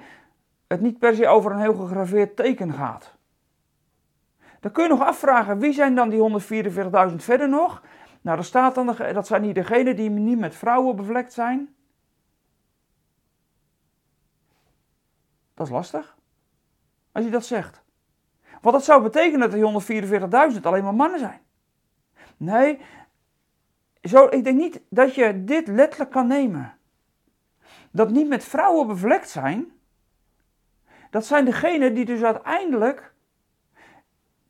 het 0.67 0.81
niet 0.81 0.99
per 0.99 1.15
se 1.15 1.27
over 1.27 1.53
een 1.53 1.61
heel 1.61 1.75
gegraveerd 1.75 2.37
teken 2.37 2.73
gaat. 2.73 3.15
Dan 4.61 4.73
kun 4.73 4.83
je 4.83 4.89
nog 4.89 5.03
afvragen, 5.03 5.59
wie 5.59 5.73
zijn 5.73 5.95
dan 5.95 6.09
die 6.09 6.41
144.000 7.11 7.17
verder 7.17 7.49
nog? 7.49 7.83
Nou, 8.21 8.37
dat, 8.37 8.47
staat 8.47 8.75
dan, 8.75 8.97
dat 9.13 9.27
zijn 9.27 9.43
hier 9.43 9.55
degenen 9.55 9.97
die 9.97 10.11
niet 10.11 10.39
met 10.39 10.55
vrouwen 10.55 10.97
bevlekt 10.97 11.33
zijn. 11.33 11.75
Dat 15.55 15.67
is 15.67 15.73
lastig. 15.73 16.17
Als 17.13 17.25
je 17.25 17.31
dat 17.31 17.45
zegt. 17.45 17.83
Want 18.61 18.75
dat 18.75 18.85
zou 18.85 19.03
betekenen 19.03 19.51
dat 19.51 19.53
die 19.53 20.53
144.000 20.55 20.61
alleen 20.63 20.85
maar 20.85 20.95
mannen 20.95 21.19
zijn. 21.19 21.41
Nee, 22.37 22.81
zo, 24.03 24.27
ik 24.27 24.45
denk 24.45 24.59
niet 24.59 24.81
dat 24.89 25.15
je 25.15 25.45
dit 25.45 25.69
letterlijk 25.69 26.11
kan 26.11 26.27
nemen. 26.27 26.75
Dat 27.91 28.11
niet 28.11 28.29
met 28.29 28.45
vrouwen 28.45 28.87
bevlekt 28.87 29.29
zijn, 29.29 29.73
dat 31.11 31.27
zijn 31.27 31.45
degenen 31.45 31.95
die 31.95 32.05
dus 32.05 32.23
uiteindelijk, 32.23 33.13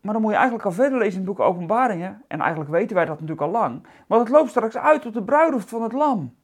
maar 0.01 0.13
dan 0.13 0.23
moet 0.23 0.31
je 0.31 0.37
eigenlijk 0.37 0.67
al 0.67 0.73
verder 0.73 0.99
lezen 0.99 1.21
in 1.21 1.27
het 1.27 1.37
boek 1.37 1.47
Openbaringen, 1.47 2.25
en 2.29 2.41
eigenlijk 2.41 2.71
weten 2.71 2.97
wij 2.97 3.05
dat 3.05 3.21
natuurlijk 3.21 3.47
al 3.47 3.61
lang, 3.61 3.87
maar 4.07 4.19
het 4.19 4.29
loopt 4.29 4.51
straks 4.51 4.77
uit 4.77 5.03
tot 5.03 5.15
de 5.15 5.23
bruiloft 5.23 5.69
van 5.69 5.83
het 5.83 5.93
lam. 5.93 6.35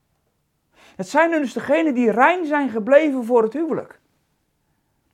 Het 0.96 1.08
zijn 1.08 1.30
dus 1.30 1.52
degenen 1.52 1.94
die 1.94 2.10
rein 2.10 2.46
zijn 2.46 2.68
gebleven 2.68 3.24
voor 3.24 3.42
het 3.42 3.52
huwelijk. 3.52 4.00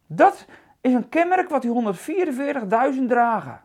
Dat 0.07 0.47
is 0.81 0.93
een 0.93 1.09
kenmerk 1.09 1.49
wat 1.49 1.63
die 1.63 1.95
144.000 2.95 3.07
dragen. 3.07 3.61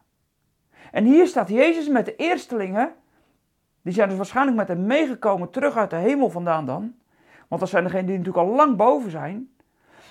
En 0.92 1.04
hier 1.04 1.28
staat 1.28 1.50
Jezus 1.50 1.88
met 1.88 2.06
de 2.06 2.16
eerstelingen, 2.16 2.96
die 3.88 3.96
zijn 3.96 4.08
dus 4.08 4.18
waarschijnlijk 4.18 4.58
met 4.58 4.68
hem 4.68 4.86
meegekomen 4.86 5.50
terug 5.50 5.76
uit 5.76 5.90
de 5.90 5.96
hemel 5.96 6.30
vandaan 6.30 6.66
dan, 6.66 6.96
want 7.48 7.62
dat 7.62 7.70
zijn 7.70 7.84
degenen 7.84 8.06
die 8.06 8.18
natuurlijk 8.18 8.48
al 8.48 8.56
lang 8.56 8.76
boven 8.76 9.12
zijn. 9.12 9.50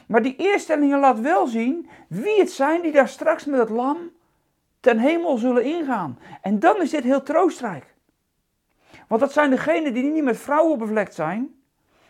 Maar 0.07 0.23
die 0.23 0.37
eerstelingen 0.37 1.01
laat 1.01 1.21
wel 1.21 1.47
zien 1.47 1.89
wie 2.09 2.39
het 2.39 2.51
zijn 2.51 2.83
die 2.83 2.93
daar 2.93 3.09
straks 3.09 3.45
met 3.45 3.61
het 3.61 3.69
lam 3.69 3.97
ten 4.81 4.99
hemel 4.99 5.37
zullen 5.37 5.65
ingaan. 5.65 6.19
En 6.43 6.59
dan 6.59 6.83
is 6.83 6.91
dit 6.91 7.03
heel 7.03 7.23
troostrijk. 7.23 7.95
Want 9.09 9.21
dat 9.21 9.33
zijn 9.33 9.51
degenen 9.51 9.95
die 9.95 10.13
niet 10.13 10.25
met 10.25 10.39
vrouwen 10.39 10.79
bevlekt 10.79 11.15
zijn, 11.15 11.55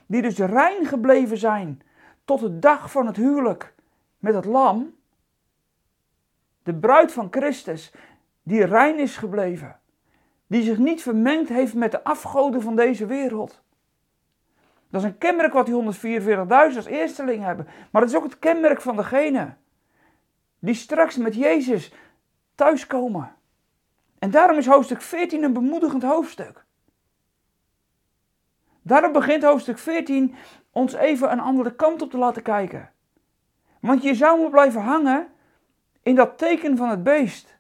die 0.07 0.23
dus 0.23 0.39
rein 0.39 0.87
gebleven 0.87 1.39
zijn 1.39 1.83
tot 2.25 2.41
de 2.41 2.59
dag 2.59 2.91
van 2.91 3.07
het 3.07 3.17
huwelijk 3.17 3.75
met 4.19 4.35
het 4.35 4.45
lam. 4.45 4.95
De 6.63 6.75
bruid 6.75 7.13
van 7.13 7.29
Christus, 7.31 7.93
die 8.43 8.65
rein 8.65 8.99
is 8.99 9.17
gebleven, 9.17 9.81
die 10.47 10.63
zich 10.63 10.79
niet 10.79 11.03
vermengd 11.03 11.49
heeft 11.49 11.75
met 11.75 11.91
de 11.91 12.05
afgoden 12.05 12.63
van 12.63 12.77
deze 12.77 13.07
wereld. 13.07 13.63
Dat 14.91 15.03
is 15.03 15.07
een 15.07 15.19
kenmerk 15.19 15.53
wat 15.53 15.67
die 15.67 15.75
144.000 15.75 16.77
als 16.77 16.85
eersteling 16.85 17.43
hebben. 17.43 17.67
Maar 17.91 18.01
dat 18.01 18.11
is 18.11 18.17
ook 18.17 18.25
het 18.25 18.39
kenmerk 18.39 18.81
van 18.81 18.97
degene 18.97 19.55
die 20.59 20.75
straks 20.75 21.17
met 21.17 21.35
Jezus 21.35 21.93
thuiskomen. 22.55 23.35
En 24.19 24.31
daarom 24.31 24.59
is 24.59 24.67
hoofdstuk 24.67 25.03
14 25.03 25.43
een 25.43 25.53
bemoedigend 25.53 26.03
hoofdstuk. 26.03 26.65
Daarom 28.83 29.13
begint 29.13 29.43
hoofdstuk 29.43 29.79
14 29.79 30.35
ons 30.71 30.93
even 30.93 31.33
een 31.33 31.41
andere 31.41 31.75
kant 31.75 32.03
op 32.03 32.11
te 32.11 32.19
laten 32.19 32.43
kijken. 32.43 32.91
Want 33.81 34.03
je 34.03 34.15
zou 34.15 34.41
maar 34.41 34.51
blijven 34.51 34.81
hangen 34.81 35.29
in 36.03 36.15
dat 36.15 36.39
teken 36.39 36.77
van 36.77 36.89
het 36.89 37.03
beest. 37.03 37.56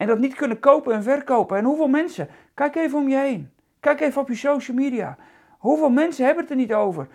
En 0.00 0.06
dat 0.06 0.18
niet 0.18 0.34
kunnen 0.34 0.60
kopen 0.60 0.94
en 0.94 1.02
verkopen. 1.02 1.56
En 1.56 1.64
hoeveel 1.64 1.88
mensen? 1.88 2.28
Kijk 2.54 2.76
even 2.76 2.98
om 2.98 3.08
je 3.08 3.16
heen. 3.16 3.50
Kijk 3.80 4.00
even 4.00 4.20
op 4.20 4.28
je 4.28 4.34
social 4.34 4.76
media. 4.76 5.16
Hoeveel 5.58 5.90
mensen 5.90 6.24
hebben 6.24 6.42
het 6.42 6.52
er 6.52 6.58
niet 6.58 6.72
over? 6.72 7.08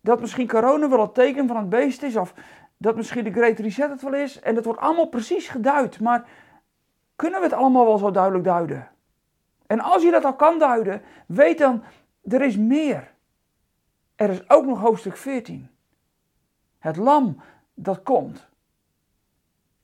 Dat 0.00 0.20
misschien 0.20 0.48
corona 0.48 0.88
wel 0.88 1.00
het 1.00 1.14
teken 1.14 1.46
van 1.46 1.56
het 1.56 1.68
beest 1.68 2.02
is, 2.02 2.16
of 2.16 2.34
dat 2.76 2.96
misschien 2.96 3.24
de 3.24 3.32
Great 3.32 3.58
Reset 3.58 3.90
het 3.90 4.02
wel 4.02 4.14
is. 4.14 4.40
En 4.40 4.54
dat 4.54 4.64
wordt 4.64 4.80
allemaal 4.80 5.08
precies 5.08 5.48
geduid. 5.48 6.00
Maar 6.00 6.28
kunnen 7.16 7.38
we 7.40 7.46
het 7.46 7.54
allemaal 7.54 7.84
wel 7.84 7.98
zo 7.98 8.10
duidelijk 8.10 8.44
duiden? 8.44 8.88
En 9.66 9.80
als 9.80 10.02
je 10.02 10.10
dat 10.10 10.24
al 10.24 10.34
kan 10.34 10.58
duiden, 10.58 11.02
weet 11.26 11.58
dan, 11.58 11.82
er 12.22 12.42
is 12.42 12.56
meer. 12.56 13.12
Er 14.16 14.30
is 14.30 14.50
ook 14.50 14.66
nog 14.66 14.80
hoofdstuk 14.80 15.16
14. 15.16 15.70
Het 16.78 16.96
lam 16.96 17.40
dat 17.74 18.02
komt. 18.02 18.49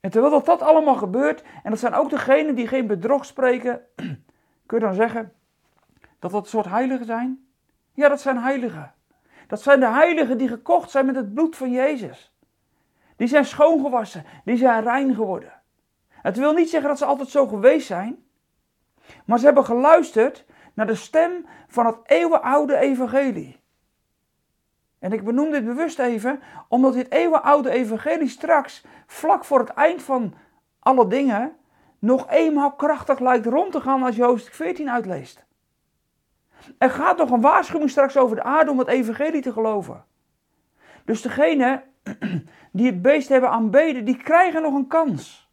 En 0.06 0.12
terwijl 0.12 0.32
dat, 0.32 0.46
dat 0.46 0.62
allemaal 0.62 0.94
gebeurt, 0.94 1.42
en 1.62 1.70
dat 1.70 1.78
zijn 1.78 1.94
ook 1.94 2.10
degenen 2.10 2.54
die 2.54 2.66
geen 2.66 2.86
bedrog 2.86 3.24
spreken, 3.24 3.80
kun 4.66 4.78
je 4.78 4.84
dan 4.84 4.94
zeggen 4.94 5.32
dat 6.18 6.30
dat 6.30 6.42
een 6.42 6.48
soort 6.48 6.66
heiligen 6.66 7.06
zijn? 7.06 7.46
Ja, 7.92 8.08
dat 8.08 8.20
zijn 8.20 8.38
heiligen. 8.38 8.94
Dat 9.46 9.62
zijn 9.62 9.80
de 9.80 9.88
heiligen 9.88 10.38
die 10.38 10.48
gekocht 10.48 10.90
zijn 10.90 11.06
met 11.06 11.16
het 11.16 11.34
bloed 11.34 11.56
van 11.56 11.70
Jezus. 11.70 12.36
Die 13.16 13.28
zijn 13.28 13.44
schoongewassen, 13.44 14.24
die 14.44 14.56
zijn 14.56 14.82
rein 14.82 15.14
geworden. 15.14 15.52
Het 16.08 16.36
wil 16.36 16.52
niet 16.52 16.70
zeggen 16.70 16.88
dat 16.88 16.98
ze 16.98 17.04
altijd 17.04 17.28
zo 17.28 17.46
geweest 17.46 17.86
zijn, 17.86 18.24
maar 19.24 19.38
ze 19.38 19.44
hebben 19.44 19.64
geluisterd 19.64 20.44
naar 20.74 20.86
de 20.86 20.94
stem 20.94 21.46
van 21.68 21.86
het 21.86 21.96
eeuwenoude 22.02 22.76
evangelie. 22.76 23.60
En 24.98 25.12
ik 25.12 25.24
benoem 25.24 25.50
dit 25.50 25.64
bewust 25.64 25.98
even, 25.98 26.40
omdat 26.68 26.92
dit 26.92 27.10
eeuwenoude 27.10 27.70
evangelie 27.70 28.28
straks, 28.28 28.84
vlak 29.06 29.44
voor 29.44 29.58
het 29.58 29.68
eind 29.68 30.02
van 30.02 30.34
alle 30.78 31.06
dingen, 31.06 31.56
nog 31.98 32.30
eenmaal 32.30 32.72
krachtig 32.72 33.18
lijkt 33.18 33.46
rond 33.46 33.72
te 33.72 33.80
gaan 33.80 34.02
als 34.02 34.16
je 34.16 34.24
hoofdstuk 34.24 34.54
14 34.54 34.90
uitleest. 34.90 35.44
Er 36.78 36.90
gaat 36.90 37.16
nog 37.16 37.30
een 37.30 37.40
waarschuwing 37.40 37.90
straks 37.90 38.16
over 38.16 38.36
de 38.36 38.42
aarde 38.42 38.70
om 38.70 38.78
het 38.78 38.88
evangelie 38.88 39.42
te 39.42 39.52
geloven. 39.52 40.04
Dus 41.04 41.22
degene 41.22 41.82
die 42.72 42.86
het 42.86 43.02
beest 43.02 43.28
hebben 43.28 43.50
aanbeden, 43.50 44.04
die 44.04 44.16
krijgen 44.16 44.62
nog 44.62 44.74
een 44.74 44.86
kans. 44.86 45.50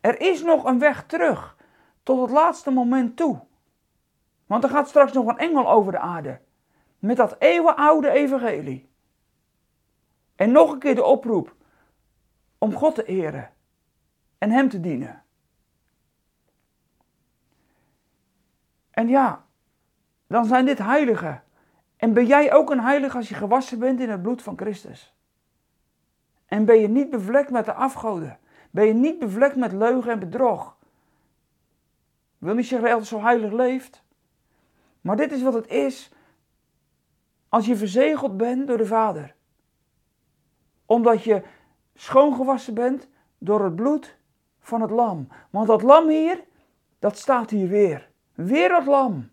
Er 0.00 0.20
is 0.20 0.42
nog 0.42 0.64
een 0.64 0.78
weg 0.78 1.04
terug 1.06 1.56
tot 2.02 2.20
het 2.20 2.30
laatste 2.30 2.70
moment 2.70 3.16
toe. 3.16 3.40
Want 4.46 4.64
er 4.64 4.70
gaat 4.70 4.88
straks 4.88 5.12
nog 5.12 5.26
een 5.26 5.38
engel 5.38 5.70
over 5.70 5.92
de 5.92 5.98
aarde 5.98 6.40
met 7.02 7.16
dat 7.16 7.36
eeuwenoude 7.38 8.10
evangelie. 8.10 8.90
En 10.36 10.52
nog 10.52 10.72
een 10.72 10.78
keer 10.78 10.94
de 10.94 11.04
oproep 11.04 11.54
om 12.58 12.74
God 12.74 12.94
te 12.94 13.04
eren 13.04 13.50
en 14.38 14.50
Hem 14.50 14.68
te 14.68 14.80
dienen. 14.80 15.22
En 18.90 19.08
ja, 19.08 19.44
dan 20.26 20.44
zijn 20.44 20.64
dit 20.64 20.78
heiligen. 20.78 21.42
En 21.96 22.12
ben 22.12 22.26
jij 22.26 22.52
ook 22.52 22.70
een 22.70 22.80
heilige 22.80 23.16
als 23.16 23.28
je 23.28 23.34
gewassen 23.34 23.78
bent 23.78 24.00
in 24.00 24.10
het 24.10 24.22
bloed 24.22 24.42
van 24.42 24.58
Christus? 24.58 25.14
En 26.46 26.64
ben 26.64 26.80
je 26.80 26.88
niet 26.88 27.10
bevlekt 27.10 27.50
met 27.50 27.64
de 27.64 27.72
afgoden? 27.72 28.38
Ben 28.70 28.86
je 28.86 28.94
niet 28.94 29.18
bevlekt 29.18 29.56
met 29.56 29.72
leugen 29.72 30.12
en 30.12 30.18
bedrog? 30.18 30.76
wil 32.38 32.54
niet 32.54 32.66
zeggen 32.66 32.88
dat 32.88 32.88
je 32.88 33.02
altijd 33.02 33.22
zo 33.22 33.28
heilig 33.28 33.52
leeft. 33.52 34.02
Maar 35.00 35.16
dit 35.16 35.32
is 35.32 35.42
wat 35.42 35.54
het 35.54 35.66
is 35.66 36.12
als 37.52 37.66
je 37.66 37.76
verzegeld 37.76 38.36
bent 38.36 38.66
door 38.66 38.76
de 38.76 38.86
Vader. 38.86 39.34
Omdat 40.86 41.22
je 41.24 41.42
schoongewassen 41.94 42.74
bent 42.74 43.08
door 43.38 43.64
het 43.64 43.76
bloed 43.76 44.16
van 44.60 44.80
het 44.80 44.90
lam. 44.90 45.28
Want 45.50 45.66
dat 45.66 45.82
lam 45.82 46.08
hier, 46.08 46.44
dat 46.98 47.18
staat 47.18 47.50
hier 47.50 47.68
weer. 47.68 48.10
Weer 48.34 48.68
dat 48.68 48.86
lam. 48.86 49.30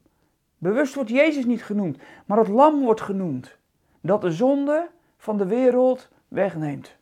Bewust 0.58 0.96
wordt 0.96 1.10
Jezus 1.10 1.46
niet 1.46 1.64
genoemd, 1.64 1.98
maar 2.26 2.38
het 2.38 2.48
lam 2.48 2.80
wordt 2.82 3.02
genoemd. 3.02 3.58
Dat 4.02 4.22
de 4.22 4.32
zonde 4.32 4.90
van 5.18 5.38
de 5.38 5.46
wereld 5.46 6.10
wegneemt. 6.28 6.96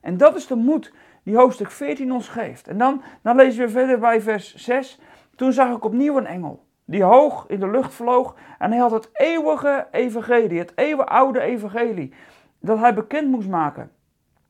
En 0.00 0.16
dat 0.16 0.36
is 0.36 0.46
de 0.46 0.54
moed 0.56 0.92
die 1.22 1.36
hoofdstuk 1.36 1.70
14 1.70 2.12
ons 2.12 2.28
geeft. 2.28 2.68
En 2.68 2.78
dan, 2.78 3.02
dan 3.22 3.36
lezen 3.36 3.64
we 3.64 3.70
verder 3.70 3.98
bij 3.98 4.20
vers 4.20 4.54
6. 4.54 5.00
Toen 5.36 5.52
zag 5.52 5.76
ik 5.76 5.84
opnieuw 5.84 6.16
een 6.16 6.26
engel, 6.26 6.63
die 6.84 7.02
hoog 7.02 7.44
in 7.48 7.60
de 7.60 7.70
lucht 7.70 7.94
vloog. 7.94 8.34
En 8.58 8.70
hij 8.70 8.80
had 8.80 8.90
het 8.90 9.08
eeuwige 9.12 9.86
evangelie, 9.90 10.58
het 10.58 10.72
eeuwenoude 10.74 11.40
evangelie, 11.40 12.14
dat 12.58 12.78
hij 12.78 12.94
bekend 12.94 13.30
moest 13.30 13.48
maken. 13.48 13.90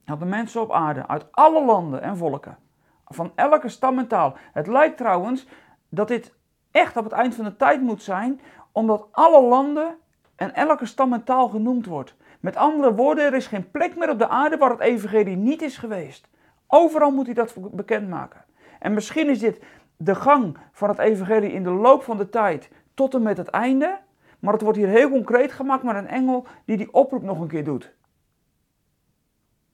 Had 0.05 0.19
de 0.19 0.25
mensen 0.25 0.61
op 0.61 0.73
aarde, 0.73 1.07
uit 1.07 1.27
alle 1.31 1.65
landen 1.65 2.03
en 2.03 2.17
volken, 2.17 2.59
van 3.05 3.33
elke 3.35 3.69
stam 3.69 3.99
en 3.99 4.07
taal. 4.07 4.37
Het 4.53 4.67
lijkt 4.67 4.97
trouwens 4.97 5.47
dat 5.89 6.09
dit 6.09 6.35
echt 6.71 6.97
op 6.97 7.05
het 7.05 7.13
eind 7.13 7.35
van 7.35 7.45
de 7.45 7.57
tijd 7.57 7.81
moet 7.81 8.03
zijn, 8.03 8.41
omdat 8.73 9.09
alle 9.11 9.43
landen 9.43 9.97
en 10.37 10.55
elke 10.55 10.87
stam 10.87 11.13
en 11.13 11.25
taal 11.25 11.49
genoemd 11.49 11.87
wordt. 11.87 12.17
Met 12.41 12.57
andere 12.57 12.95
woorden, 12.95 13.25
er 13.25 13.35
is 13.35 13.47
geen 13.47 13.71
plek 13.71 13.97
meer 13.97 14.11
op 14.11 14.19
de 14.19 14.29
aarde 14.29 14.57
waar 14.57 14.71
het 14.71 14.81
evangelie 14.81 15.37
niet 15.37 15.63
is 15.63 15.77
geweest. 15.77 16.29
Overal 16.67 17.11
moet 17.11 17.27
hij 17.27 17.35
dat 17.35 17.55
bekendmaken. 17.73 18.45
En 18.79 18.95
misschien 18.95 19.29
is 19.29 19.39
dit 19.39 19.63
de 20.05 20.15
gang 20.15 20.57
van 20.73 20.89
het 20.89 20.99
evangelie 20.99 21.53
in 21.53 21.63
de 21.63 21.71
loop 21.71 22.03
van 22.03 22.17
de 22.17 22.29
tijd 22.29 22.71
tot 22.95 23.15
en 23.15 23.23
met 23.23 23.37
het 23.37 23.49
einde. 23.49 23.99
Maar 24.39 24.53
het 24.53 24.63
wordt 24.63 24.79
hier 24.79 24.89
heel 24.89 25.11
concreet 25.11 25.53
gemaakt 25.53 25.83
met 25.83 25.97
een 25.97 26.07
engel 26.07 26.47
die 26.65 26.77
die 26.77 26.93
oproep 26.93 27.23
nog 27.23 27.41
een 27.41 27.49
keer 27.49 27.65
doet. 27.65 27.93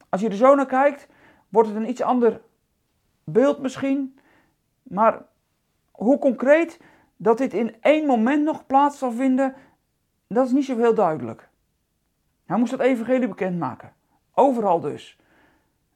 Als 0.09 0.21
je 0.21 0.29
er 0.29 0.35
zo 0.35 0.55
naar 0.55 0.67
kijkt, 0.67 1.09
wordt 1.49 1.69
het 1.69 1.77
een 1.77 1.89
iets 1.89 2.03
ander 2.03 2.41
beeld 3.25 3.59
misschien. 3.59 4.19
Maar 4.83 5.23
hoe 5.91 6.19
concreet 6.19 6.81
dat 7.17 7.39
dit 7.39 7.55
in 7.55 7.77
één 7.81 8.07
moment 8.07 8.45
nog 8.45 8.67
plaats 8.67 8.99
zal 8.99 9.13
vinden, 9.13 9.55
dat 10.27 10.47
is 10.47 10.53
niet 10.53 10.65
zo 10.65 10.77
heel 10.77 10.95
duidelijk. 10.95 11.49
Hij 12.45 12.59
moest 12.59 12.73
het 12.73 12.81
evangelie 12.81 13.29
bekendmaken. 13.29 13.93
Overal 14.35 14.81
dus. 14.81 15.20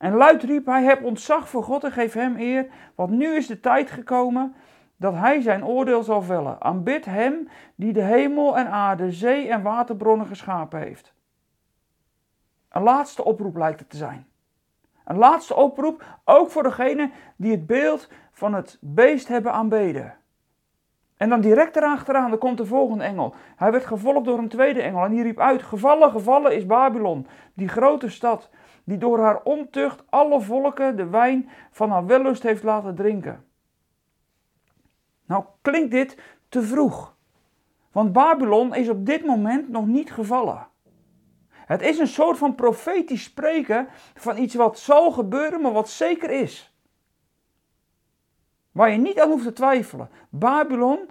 En 0.04 0.14
luid 0.14 0.42
riep 0.42 0.66
hij, 0.66 0.82
heb 0.82 1.04
ontzag 1.04 1.49
voor 1.49 1.62
God 1.62 1.84
en 1.84 1.92
geef 1.92 2.12
hem 2.12 2.37
eer, 2.37 2.66
want 2.94 3.11
nu 3.11 3.37
is 3.37 3.46
de 3.46 3.61
tijd 3.61 3.90
gekomen 3.90 4.54
dat 4.96 5.14
hij 5.14 5.40
zijn 5.40 5.64
oordeel 5.64 6.02
zal 6.02 6.23
vellen. 6.23 6.61
Aanbid 6.61 7.04
hem 7.04 7.49
die 7.75 7.92
de 7.92 8.02
hemel 8.02 8.58
en 8.58 8.66
aarde, 8.70 9.12
zee 9.12 9.49
en 9.49 9.62
waterbronnen 9.62 10.26
geschapen 10.26 10.80
heeft. 10.80 11.14
Een 12.68 12.82
laatste 12.82 13.25
oproep 13.25 13.56
lijkt 13.56 13.80
het 13.80 13.90
te 13.90 13.96
zijn. 13.96 14.26
Een 15.04 15.16
laatste 15.16 15.54
oproep, 15.54 16.04
ook 16.25 16.50
voor 16.50 16.62
degene 16.62 17.11
die 17.37 17.50
het 17.50 17.66
beeld 17.66 18.08
van 18.32 18.54
het 18.54 18.78
beest 18.80 19.28
hebben 19.28 19.52
aanbeden. 19.52 20.16
En 21.16 21.28
dan 21.28 21.40
direct 21.40 21.76
erachteraan, 21.76 22.38
komt 22.38 22.58
de 22.58 22.66
volgende 22.66 23.04
engel. 23.04 23.34
Hij 23.56 23.73
werd 23.73 23.87
gevolgd 23.87 24.25
door 24.25 24.38
een 24.38 24.49
tweede 24.49 24.82
engel 24.82 25.04
en 25.04 25.11
die 25.11 25.23
riep 25.23 25.40
uit: 25.40 25.62
Gevallen, 25.62 26.11
gevallen 26.11 26.56
is 26.56 26.66
Babylon, 26.66 27.26
die 27.54 27.68
grote 27.68 28.08
stad, 28.08 28.50
die 28.85 28.99
door 28.99 29.21
haar 29.21 29.43
ontucht 29.43 30.03
alle 30.09 30.41
volken 30.41 30.97
de 30.97 31.07
wijn 31.07 31.49
van 31.71 31.91
haar 31.91 32.07
wellust 32.07 32.43
heeft 32.43 32.62
laten 32.62 32.95
drinken. 32.95 33.45
Nou 35.26 35.45
klinkt 35.62 35.91
dit 35.91 36.19
te 36.49 36.62
vroeg, 36.62 37.17
want 37.93 38.12
Babylon 38.12 38.75
is 38.75 38.88
op 38.88 39.07
dit 39.07 39.25
moment 39.26 39.69
nog 39.69 39.87
niet 39.87 40.12
gevallen. 40.12 40.67
Het 41.50 41.83
is 41.83 41.99
een 41.99 42.07
soort 42.07 42.38
van 42.38 42.55
profetisch 42.55 43.23
spreken 43.23 43.88
van 44.14 44.37
iets 44.37 44.55
wat 44.55 44.79
zal 44.79 45.11
gebeuren, 45.11 45.61
maar 45.61 45.73
wat 45.73 45.88
zeker 45.88 46.31
is. 46.31 46.79
Waar 48.73 48.91
je 48.91 48.99
niet 48.99 49.21
aan 49.21 49.31
hoeft 49.31 49.45
te 49.45 49.53
twijfelen. 49.53 50.11
Babylon, 50.31 51.09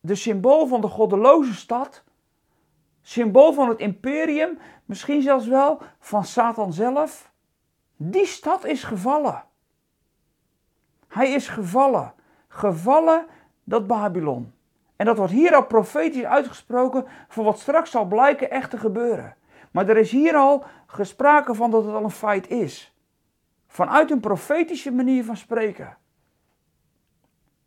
de 0.00 0.14
symbool 0.14 0.66
van 0.66 0.80
de 0.80 0.88
goddeloze 0.88 1.54
stad, 1.54 2.04
symbool 3.06 3.52
van 3.52 3.68
het 3.68 3.78
imperium, 3.78 4.58
misschien 4.84 5.22
zelfs 5.22 5.46
wel 5.46 5.80
van 5.98 6.24
Satan 6.24 6.72
zelf. 6.72 7.32
Die 7.96 8.26
stad 8.26 8.64
is 8.64 8.84
gevallen. 8.84 9.44
Hij 11.08 11.32
is 11.32 11.48
gevallen. 11.48 12.14
Gevallen 12.48 13.26
dat 13.64 13.86
Babylon. 13.86 14.52
En 14.96 15.06
dat 15.06 15.16
wordt 15.16 15.32
hier 15.32 15.54
al 15.54 15.66
profetisch 15.66 16.24
uitgesproken 16.24 17.06
voor 17.28 17.44
wat 17.44 17.58
straks 17.58 17.90
zal 17.90 18.04
blijken 18.04 18.50
echt 18.50 18.70
te 18.70 18.78
gebeuren. 18.78 19.36
Maar 19.70 19.88
er 19.88 19.96
is 19.96 20.10
hier 20.10 20.34
al 20.34 20.64
gesproken 20.86 21.54
van 21.54 21.70
dat 21.70 21.84
het 21.84 21.94
al 21.94 22.04
een 22.04 22.10
feit 22.10 22.48
is. 22.48 22.96
Vanuit 23.66 24.10
een 24.10 24.20
profetische 24.20 24.92
manier 24.92 25.24
van 25.24 25.36
spreken. 25.36 25.96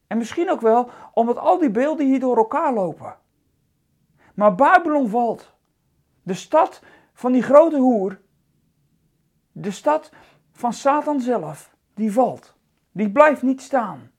En 0.07 0.17
misschien 0.17 0.51
ook 0.51 0.61
wel 0.61 0.89
omdat 1.13 1.37
al 1.37 1.57
die 1.57 1.71
beelden 1.71 2.05
hier 2.05 2.19
door 2.19 2.37
elkaar 2.37 2.73
lopen. 2.73 3.18
Maar 4.39 4.55
Babylon 4.55 5.09
valt. 5.09 5.53
De 6.23 6.33
stad 6.33 6.81
van 7.13 7.31
die 7.31 7.41
grote 7.41 7.77
hoer. 7.77 8.19
De 9.51 9.71
stad 9.71 10.11
van 10.51 10.73
Satan 10.73 11.21
zelf. 11.21 11.75
Die 11.93 12.11
valt. 12.11 12.55
Die 12.91 13.11
blijft 13.11 13.41
niet 13.41 13.61
staan. 13.61 14.11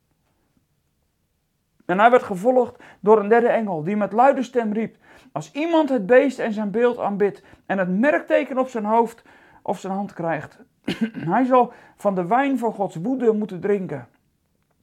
En 1.87 1.99
hij 1.99 2.11
werd 2.11 2.23
gevolgd 2.23 2.83
door 3.01 3.19
een 3.21 3.29
derde 3.29 3.49
engel 3.49 3.83
die 3.83 3.97
met 3.97 4.13
luide 4.13 4.43
stem 4.43 4.73
riep: 4.73 4.97
Als 5.33 5.53
iemand 5.53 5.89
het 5.89 6.07
beest 6.07 6.39
en 6.39 6.53
zijn 6.53 6.71
beeld 6.71 6.99
aanbidt 6.99 7.43
en 7.67 7.79
het 7.79 7.99
merkteken 7.99 8.59
op 8.59 8.69
zijn 8.69 8.85
hoofd 8.85 9.23
of 9.63 9.79
zijn 9.79 9.93
hand 9.93 10.13
krijgt, 10.13 10.59
hij 11.33 11.45
zal 11.45 11.73
van 11.97 12.15
de 12.15 12.27
wijn 12.27 12.59
van 12.59 12.73
Gods 12.73 12.97
woede 12.97 13.33
moeten 13.33 13.61
drinken 13.61 14.09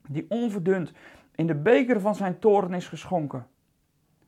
die 0.08 0.26
onverdund 0.28 0.92
in 1.34 1.46
de 1.46 1.54
beker 1.54 2.00
van 2.00 2.14
zijn 2.14 2.38
toren 2.38 2.74
is 2.74 2.88
geschonken. 2.88 3.46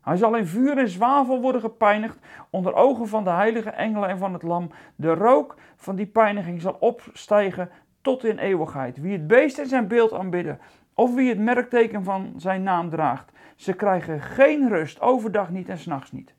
Hij 0.01 0.17
zal 0.17 0.37
in 0.37 0.47
vuur 0.47 0.79
en 0.79 0.89
zwavel 0.89 1.41
worden 1.41 1.61
gepijnigd 1.61 2.19
onder 2.51 2.75
ogen 2.75 3.09
van 3.09 3.25
de 3.25 3.31
heilige 3.31 3.71
engelen 3.71 4.09
en 4.09 4.19
van 4.19 4.33
het 4.33 4.43
lam. 4.43 4.71
De 4.97 5.15
rook 5.15 5.57
van 5.77 5.97
die 5.97 6.07
pijniging 6.07 6.61
zal 6.61 6.77
opstijgen 6.81 7.71
tot 8.01 8.25
in 8.25 8.39
eeuwigheid. 8.39 9.01
Wie 9.01 9.13
het 9.13 9.27
beest 9.27 9.59
en 9.59 9.67
zijn 9.67 9.89
beeld 9.89 10.13
aanbidden, 10.13 10.59
of 10.95 11.15
wie 11.15 11.29
het 11.29 11.39
merkteken 11.39 12.05
van 12.05 12.33
zijn 12.37 12.63
naam 12.63 12.91
draagt, 12.91 13.33
ze 13.57 13.73
krijgen 13.73 14.21
geen 14.21 14.69
rust, 14.69 15.01
overdag 15.01 15.51
niet 15.51 15.69
en 15.69 15.79
s'nachts 15.79 16.13
niet. 16.13 16.35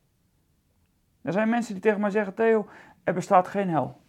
Er 1.21 1.31
zijn 1.31 1.49
mensen 1.49 1.73
die 1.73 1.81
tegen 1.81 2.01
mij 2.01 2.09
zeggen, 2.09 2.33
Theo, 2.33 2.67
er 3.03 3.13
bestaat 3.13 3.47
geen 3.47 3.69
hel. 3.69 3.99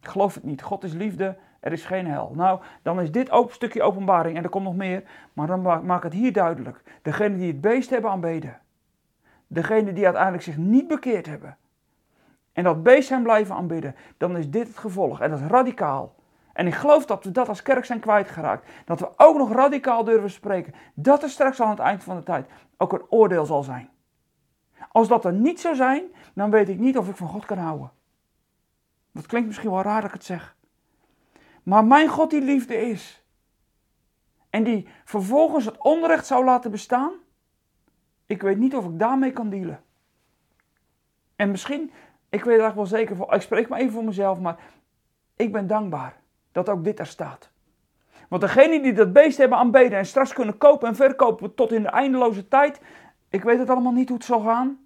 Ik 0.00 0.08
geloof 0.08 0.34
het 0.34 0.44
niet. 0.44 0.62
God 0.62 0.84
is 0.84 0.92
liefde 0.92 1.36
er 1.60 1.72
is 1.72 1.84
geen 1.84 2.06
hel. 2.06 2.32
Nou, 2.34 2.60
dan 2.82 3.00
is 3.00 3.12
dit 3.12 3.30
ook 3.30 3.48
een 3.48 3.54
stukje 3.54 3.82
openbaring 3.82 4.36
en 4.36 4.42
er 4.42 4.48
komt 4.48 4.64
nog 4.64 4.76
meer, 4.76 5.02
maar 5.32 5.46
dan 5.46 5.62
maak 5.86 6.02
het 6.02 6.12
hier 6.12 6.32
duidelijk. 6.32 6.82
Degene 7.02 7.36
die 7.36 7.46
het 7.46 7.60
beest 7.60 7.90
hebben 7.90 8.10
aanbeden, 8.10 8.60
degene 9.50 9.92
die 9.92 10.04
uiteindelijk 10.04 10.42
zich 10.42 10.56
niet 10.56 10.88
bekeerd 10.88 11.26
hebben 11.26 11.56
en 12.52 12.64
dat 12.64 12.82
beest 12.82 13.08
zijn 13.08 13.22
blijven 13.22 13.54
aanbidden, 13.54 13.94
dan 14.16 14.36
is 14.36 14.50
dit 14.50 14.66
het 14.66 14.78
gevolg 14.78 15.20
en 15.20 15.30
dat 15.30 15.40
is 15.40 15.46
radicaal. 15.46 16.14
En 16.52 16.66
ik 16.66 16.74
geloof 16.74 17.06
dat 17.06 17.24
we 17.24 17.30
dat 17.30 17.48
als 17.48 17.62
kerk 17.62 17.84
zijn 17.84 18.00
kwijtgeraakt. 18.00 18.70
Dat 18.84 19.00
we 19.00 19.10
ook 19.16 19.36
nog 19.36 19.52
radicaal 19.52 20.04
durven 20.04 20.30
spreken. 20.30 20.74
Dat 20.94 21.22
er 21.22 21.30
straks 21.30 21.60
aan 21.60 21.70
het 21.70 21.78
eind 21.78 22.02
van 22.04 22.16
de 22.16 22.22
tijd 22.22 22.50
ook 22.76 22.92
een 22.92 23.06
oordeel 23.08 23.46
zal 23.46 23.62
zijn. 23.62 23.90
Als 24.92 25.08
dat 25.08 25.24
er 25.24 25.32
niet 25.32 25.60
zou 25.60 25.74
zijn, 25.74 26.04
dan 26.34 26.50
weet 26.50 26.68
ik 26.68 26.78
niet 26.78 26.98
of 26.98 27.08
ik 27.08 27.16
van 27.16 27.28
God 27.28 27.44
kan 27.44 27.58
houden. 27.58 27.90
Dat 29.12 29.26
klinkt 29.26 29.46
misschien 29.46 29.70
wel 29.70 29.82
raar 29.82 30.00
dat 30.00 30.10
ik 30.10 30.16
het 30.16 30.24
zeg. 30.24 30.56
Maar 31.62 31.84
mijn 31.84 32.08
God 32.08 32.30
die 32.30 32.42
liefde 32.42 32.76
is. 32.76 33.24
En 34.50 34.64
die 34.64 34.88
vervolgens 35.04 35.64
het 35.64 35.78
onrecht 35.78 36.26
zou 36.26 36.44
laten 36.44 36.70
bestaan. 36.70 37.12
Ik 38.30 38.42
weet 38.42 38.58
niet 38.58 38.76
of 38.76 38.84
ik 38.84 38.98
daarmee 38.98 39.32
kan 39.32 39.50
dealen. 39.50 39.80
En 41.36 41.50
misschien, 41.50 41.90
ik 42.28 42.44
weet 42.44 42.60
eigenlijk 42.60 42.74
wel 42.74 42.86
zeker, 42.86 43.16
voor, 43.16 43.34
ik 43.34 43.40
spreek 43.40 43.68
maar 43.68 43.78
even 43.78 43.92
voor 43.92 44.04
mezelf, 44.04 44.40
maar 44.40 44.56
ik 45.36 45.52
ben 45.52 45.66
dankbaar 45.66 46.16
dat 46.52 46.68
ook 46.68 46.84
dit 46.84 46.98
er 46.98 47.06
staat. 47.06 47.50
Want 48.28 48.42
degenen 48.42 48.82
die 48.82 48.92
dat 48.92 49.12
beest 49.12 49.38
hebben 49.38 49.58
aanbeden 49.58 49.98
en 49.98 50.06
straks 50.06 50.32
kunnen 50.32 50.58
kopen 50.58 50.88
en 50.88 50.96
verkopen 50.96 51.54
tot 51.54 51.72
in 51.72 51.82
de 51.82 51.88
eindeloze 51.88 52.48
tijd, 52.48 52.80
ik 53.28 53.42
weet 53.42 53.58
het 53.58 53.70
allemaal 53.70 53.92
niet 53.92 54.08
hoe 54.08 54.16
het 54.16 54.26
zal 54.26 54.40
gaan, 54.40 54.78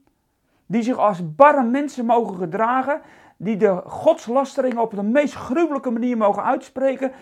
die 0.66 0.82
zich 0.82 0.96
als 0.96 1.34
barre 1.34 1.64
mensen 1.64 2.04
mogen 2.04 2.36
gedragen 2.36 3.00
die 3.36 3.56
de 3.56 3.82
godslastering 3.84 4.78
op 4.78 4.90
de 4.90 5.02
meest 5.02 5.34
gruwelijke 5.34 5.90
manier 5.90 6.16
mogen 6.16 6.44
uitspreken, 6.44 7.12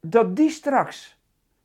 dat 0.00 0.36
die 0.36 0.50
straks, 0.50 1.18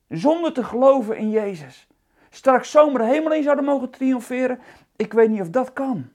zonder 0.08 0.54
te 0.54 0.64
geloven 0.64 1.18
in 1.18 1.30
Jezus, 1.30 1.88
straks 2.34 2.72
zomaar 2.72 3.02
de 3.02 3.08
hemel 3.08 3.34
in 3.34 3.44
zouden 3.44 3.66
mogen 3.66 3.90
triomferen, 3.90 4.60
ik 4.96 5.14
weet 5.14 5.30
niet 5.30 5.42
of 5.42 5.50
dat 5.50 5.74
kan. 5.74 6.10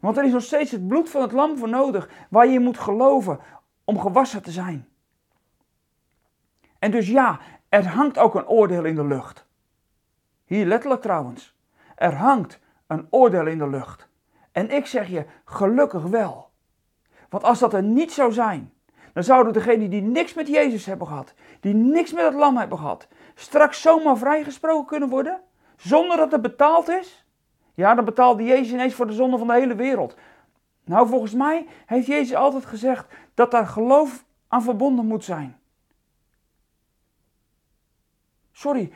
Want 0.00 0.16
er 0.16 0.24
is 0.24 0.32
nog 0.32 0.42
steeds 0.42 0.70
het 0.70 0.88
bloed 0.88 1.10
van 1.10 1.22
het 1.22 1.32
lam 1.32 1.58
voor 1.58 1.68
nodig, 1.68 2.08
waar 2.30 2.46
je 2.46 2.60
moet 2.60 2.78
geloven 2.78 3.40
om 3.84 3.98
gewassen 3.98 4.42
te 4.42 4.50
zijn. 4.50 4.88
En 6.78 6.90
dus 6.90 7.08
ja, 7.08 7.40
er 7.68 7.86
hangt 7.86 8.18
ook 8.18 8.34
een 8.34 8.46
oordeel 8.46 8.84
in 8.84 8.94
de 8.94 9.04
lucht. 9.04 9.46
Hier 10.44 10.66
letterlijk 10.66 11.02
trouwens. 11.02 11.56
Er 11.96 12.14
hangt 12.14 12.60
een 12.86 13.06
oordeel 13.10 13.46
in 13.46 13.58
de 13.58 13.68
lucht. 13.68 14.08
En 14.52 14.70
ik 14.70 14.86
zeg 14.86 15.08
je, 15.08 15.24
gelukkig 15.44 16.02
wel. 16.02 16.50
Want 17.28 17.44
als 17.44 17.58
dat 17.58 17.74
er 17.74 17.82
niet 17.82 18.12
zou 18.12 18.32
zijn, 18.32 18.72
dan 19.12 19.24
zouden 19.24 19.52
degenen 19.52 19.90
die 19.90 20.02
niks 20.02 20.34
met 20.34 20.48
Jezus 20.48 20.86
hebben 20.86 21.06
gehad, 21.06 21.34
die 21.60 21.74
niks 21.74 22.12
met 22.12 22.24
het 22.24 22.34
lam 22.34 22.56
hebben 22.56 22.78
gehad, 22.78 23.08
straks 23.38 23.80
zomaar 23.80 24.18
vrijgesproken 24.18 24.86
kunnen 24.86 25.08
worden, 25.08 25.40
zonder 25.76 26.16
dat 26.16 26.32
het 26.32 26.42
betaald 26.42 26.88
is. 26.88 27.24
Ja, 27.74 27.94
dan 27.94 28.04
betaalde 28.04 28.44
Jezus 28.44 28.72
ineens 28.72 28.94
voor 28.94 29.06
de 29.06 29.12
zonde 29.12 29.38
van 29.38 29.46
de 29.46 29.52
hele 29.52 29.74
wereld. 29.74 30.16
Nou, 30.84 31.08
volgens 31.08 31.34
mij 31.34 31.66
heeft 31.86 32.06
Jezus 32.06 32.34
altijd 32.34 32.64
gezegd 32.66 33.06
dat 33.34 33.50
daar 33.50 33.66
geloof 33.66 34.24
aan 34.48 34.62
verbonden 34.62 35.06
moet 35.06 35.24
zijn. 35.24 35.58
Sorry, 38.52 38.92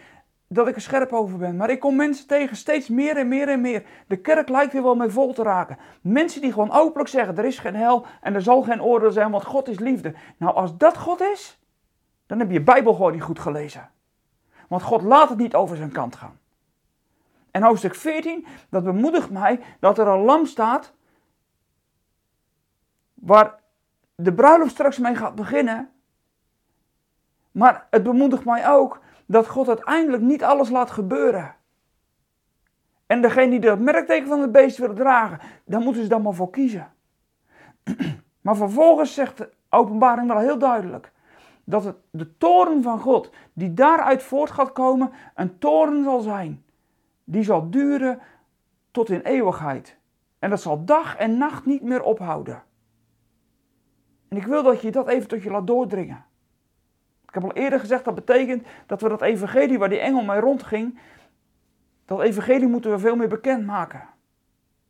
dat 0.48 0.68
ik 0.68 0.74
er 0.74 0.80
scherp 0.80 1.12
over 1.12 1.38
ben. 1.38 1.56
Maar 1.56 1.70
ik 1.70 1.80
kom 1.80 1.96
mensen 1.96 2.26
tegen, 2.26 2.56
steeds 2.56 2.88
meer 2.88 3.16
en 3.16 3.28
meer 3.28 3.48
en 3.48 3.60
meer. 3.60 3.84
De 4.06 4.16
kerk 4.16 4.48
lijkt 4.48 4.72
weer 4.72 4.82
wel 4.82 4.94
mee 4.94 5.08
vol 5.08 5.32
te 5.32 5.42
raken. 5.42 5.78
Mensen 6.00 6.40
die 6.40 6.52
gewoon 6.52 6.72
openlijk 6.72 7.08
zeggen: 7.08 7.36
er 7.36 7.44
is 7.44 7.58
geen 7.58 7.74
hel 7.74 8.06
en 8.20 8.34
er 8.34 8.42
zal 8.42 8.62
geen 8.62 8.82
oordeel 8.82 9.10
zijn, 9.10 9.30
want 9.30 9.44
God 9.44 9.68
is 9.68 9.78
liefde. 9.78 10.14
Nou, 10.36 10.54
als 10.54 10.76
dat 10.76 10.96
God 10.96 11.20
is, 11.20 11.60
dan 12.26 12.38
heb 12.38 12.48
je 12.48 12.54
je 12.54 12.62
Bijbel 12.62 12.94
gewoon 12.94 13.12
niet 13.12 13.22
goed 13.22 13.38
gelezen. 13.38 13.90
Want 14.72 14.84
God 14.84 15.02
laat 15.02 15.28
het 15.28 15.38
niet 15.38 15.54
over 15.54 15.76
zijn 15.76 15.92
kant 15.92 16.16
gaan. 16.16 16.38
En 17.50 17.62
hoofdstuk 17.62 17.94
14, 17.94 18.46
dat 18.68 18.84
bemoedigt 18.84 19.30
mij 19.30 19.60
dat 19.80 19.98
er 19.98 20.08
een 20.08 20.20
lam 20.20 20.46
staat. 20.46 20.92
Waar 23.14 23.60
de 24.14 24.34
bruiloft 24.34 24.70
straks 24.70 24.98
mee 24.98 25.14
gaat 25.14 25.34
beginnen. 25.34 25.90
Maar 27.50 27.86
het 27.90 28.02
bemoedigt 28.02 28.44
mij 28.44 28.68
ook 28.68 29.00
dat 29.26 29.48
God 29.48 29.68
uiteindelijk 29.68 30.22
niet 30.22 30.44
alles 30.44 30.70
laat 30.70 30.90
gebeuren. 30.90 31.54
En 33.06 33.22
degene 33.22 33.50
die 33.50 33.60
dat 33.60 33.78
merkteken 33.78 34.28
van 34.28 34.40
het 34.40 34.52
beest 34.52 34.78
willen 34.78 34.96
dragen, 34.96 35.40
daar 35.64 35.80
moeten 35.80 36.02
ze 36.02 36.08
dan 36.08 36.22
maar 36.22 36.34
voor 36.34 36.50
kiezen. 36.50 36.92
Maar 38.40 38.56
vervolgens 38.56 39.14
zegt 39.14 39.36
de 39.38 39.52
openbaring 39.68 40.28
wel 40.28 40.38
heel 40.38 40.58
duidelijk 40.58 41.11
dat 41.64 41.84
het 41.84 41.96
de 42.10 42.36
toren 42.36 42.82
van 42.82 43.00
God, 43.00 43.30
die 43.52 43.74
daaruit 43.74 44.22
voort 44.22 44.50
gaat 44.50 44.72
komen, 44.72 45.12
een 45.34 45.58
toren 45.58 46.04
zal 46.04 46.20
zijn. 46.20 46.64
Die 47.24 47.42
zal 47.42 47.70
duren 47.70 48.20
tot 48.90 49.10
in 49.10 49.20
eeuwigheid. 49.20 49.98
En 50.38 50.50
dat 50.50 50.60
zal 50.60 50.84
dag 50.84 51.16
en 51.16 51.38
nacht 51.38 51.66
niet 51.66 51.82
meer 51.82 52.02
ophouden. 52.02 52.62
En 54.28 54.36
ik 54.36 54.46
wil 54.46 54.62
dat 54.62 54.80
je 54.80 54.90
dat 54.90 55.08
even 55.08 55.28
tot 55.28 55.42
je 55.42 55.50
laat 55.50 55.66
doordringen. 55.66 56.24
Ik 57.26 57.34
heb 57.34 57.44
al 57.44 57.52
eerder 57.52 57.80
gezegd, 57.80 58.04
dat 58.04 58.14
betekent 58.14 58.66
dat 58.86 59.00
we 59.00 59.08
dat 59.08 59.22
evangelie 59.22 59.78
waar 59.78 59.88
die 59.88 59.98
engel 59.98 60.24
mee 60.24 60.40
rondging, 60.40 60.98
dat 62.04 62.20
evangelie 62.20 62.68
moeten 62.68 62.90
we 62.90 62.98
veel 62.98 63.16
meer 63.16 63.28
bekendmaken. 63.28 64.08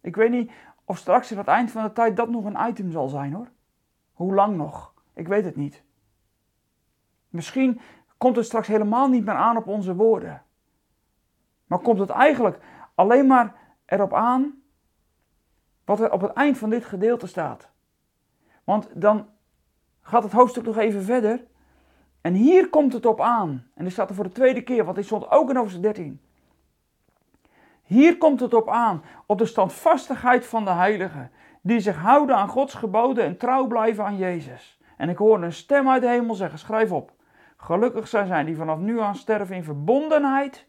Ik 0.01 0.17
weet 0.17 0.31
niet 0.31 0.51
of 0.85 0.99
straks 0.99 1.33
aan 1.33 1.39
het 1.39 1.47
eind 1.47 1.71
van 1.71 1.83
de 1.83 1.93
tijd 1.93 2.17
dat 2.17 2.29
nog 2.29 2.45
een 2.45 2.69
item 2.69 2.91
zal 2.91 3.09
zijn 3.09 3.33
hoor. 3.33 3.49
Hoe 4.13 4.35
lang 4.35 4.57
nog? 4.57 4.95
Ik 5.15 5.29
weet 5.29 5.45
het 5.45 5.57
niet. 5.57 5.83
Misschien 7.33 7.81
komt 8.19 8.37
het 8.37 8.45
straks 8.45 8.67
helemaal 8.67 9.09
niet 9.09 9.25
meer 9.25 9.35
aan 9.35 9.57
op 9.57 9.67
onze 9.67 9.95
woorden. 9.95 10.43
Maar 11.67 11.79
komt 11.79 11.99
het 11.99 12.11
eigenlijk 12.11 12.59
alleen 12.95 13.27
maar 13.27 13.55
erop 13.87 14.15
aan 14.15 14.63
wat 15.85 16.01
er 16.01 16.13
op 16.13 16.21
het 16.21 16.33
eind 16.33 16.59
van 16.59 16.71
dit 16.71 16.85
gedeelte 16.85 17.27
staat. 17.27 17.71
Want 18.65 18.89
dan 18.95 19.29
gaat 20.01 20.23
het 20.23 20.33
hoofdstuk 20.33 20.65
nog 20.65 20.77
even 20.77 21.03
verder. 21.03 21.45
En 22.21 22.35
hier 22.35 22.69
komt 22.69 22.93
het 22.93 23.07
op 23.07 23.21
aan. 23.21 23.67
En 23.75 23.85
dit 23.85 23.93
staat 23.93 24.09
er 24.09 24.15
voor 24.15 24.25
de 24.25 24.33
tweede 24.33 24.63
keer, 24.63 24.85
want 24.85 24.97
dit 24.97 25.05
stond 25.05 25.31
ook 25.31 25.51
in 25.51 25.57
hoofdstuk 25.57 25.83
13. 25.83 26.21
Hier 27.83 28.19
komt 28.19 28.41
het 28.41 28.55
op 28.55 28.69
aan, 28.69 29.03
op 29.27 29.39
de 29.39 29.47
standvastigheid 29.47 30.47
van 30.47 30.65
de 30.65 30.71
heiligen, 30.71 31.31
die 31.61 31.81
zich 31.81 31.97
houden 31.97 32.37
aan 32.37 32.49
Gods 32.49 32.75
geboden 32.75 33.25
en 33.25 33.37
trouw 33.37 33.67
blijven 33.67 34.05
aan 34.05 34.17
Jezus. 34.17 34.81
En 34.97 35.09
ik 35.09 35.17
hoorde 35.17 35.45
een 35.45 35.53
stem 35.53 35.89
uit 35.89 36.03
de 36.03 36.09
hemel 36.09 36.35
zeggen, 36.35 36.59
schrijf 36.59 36.93
op, 36.93 37.13
gelukkig 37.63 38.09
zijn 38.09 38.27
zij 38.27 38.45
die 38.45 38.57
vanaf 38.57 38.79
nu 38.79 39.01
aan 39.01 39.15
sterven 39.15 39.57
in 39.57 39.65
verbondenheid 39.65 40.67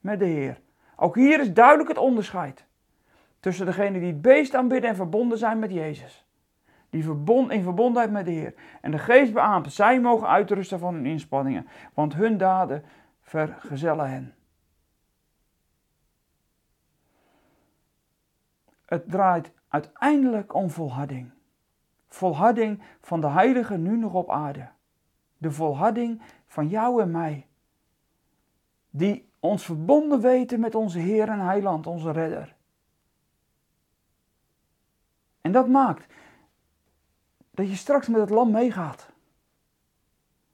met 0.00 0.18
de 0.18 0.24
Heer. 0.24 0.60
Ook 0.96 1.14
hier 1.14 1.40
is 1.40 1.52
duidelijk 1.52 1.88
het 1.88 1.98
onderscheid 1.98 2.66
tussen 3.40 3.66
degenen 3.66 4.00
die 4.00 4.12
het 4.12 4.22
beest 4.22 4.54
aanbidden 4.54 4.90
en 4.90 4.96
verbonden 4.96 5.38
zijn 5.38 5.58
met 5.58 5.72
Jezus. 5.72 6.26
Die 6.90 7.04
verbond, 7.04 7.50
in 7.50 7.62
verbondenheid 7.62 8.12
met 8.12 8.24
de 8.24 8.30
Heer. 8.30 8.54
En 8.80 8.90
de 8.90 8.98
geest 8.98 9.32
beaamt, 9.32 9.72
zij 9.72 10.00
mogen 10.00 10.28
uitrusten 10.28 10.78
van 10.78 10.94
hun 10.94 11.06
inspanningen, 11.06 11.66
want 11.94 12.14
hun 12.14 12.38
daden 12.38 12.84
vergezellen 13.20 14.10
hen. 14.10 14.34
Het 18.86 19.10
draait 19.10 19.52
uiteindelijk 19.68 20.54
om 20.54 20.70
volharding. 20.70 21.30
Volharding 22.08 22.82
van 23.00 23.20
de 23.20 23.28
heilige 23.28 23.76
nu 23.76 23.96
nog 23.96 24.12
op 24.12 24.30
aarde. 24.30 24.68
De 25.38 25.50
volharding 25.50 26.22
van 26.46 26.68
jou 26.68 27.02
en 27.02 27.10
mij. 27.10 27.46
Die 28.90 29.28
ons 29.40 29.64
verbonden 29.64 30.20
weten 30.20 30.60
met 30.60 30.74
onze 30.74 30.98
Heer 30.98 31.28
en 31.28 31.40
Heiland, 31.40 31.86
onze 31.86 32.10
Redder. 32.10 32.54
En 35.40 35.52
dat 35.52 35.68
maakt 35.68 36.12
dat 37.50 37.68
je 37.68 37.76
straks 37.76 38.08
met 38.08 38.20
het 38.20 38.30
lam 38.30 38.50
meegaat. 38.50 39.10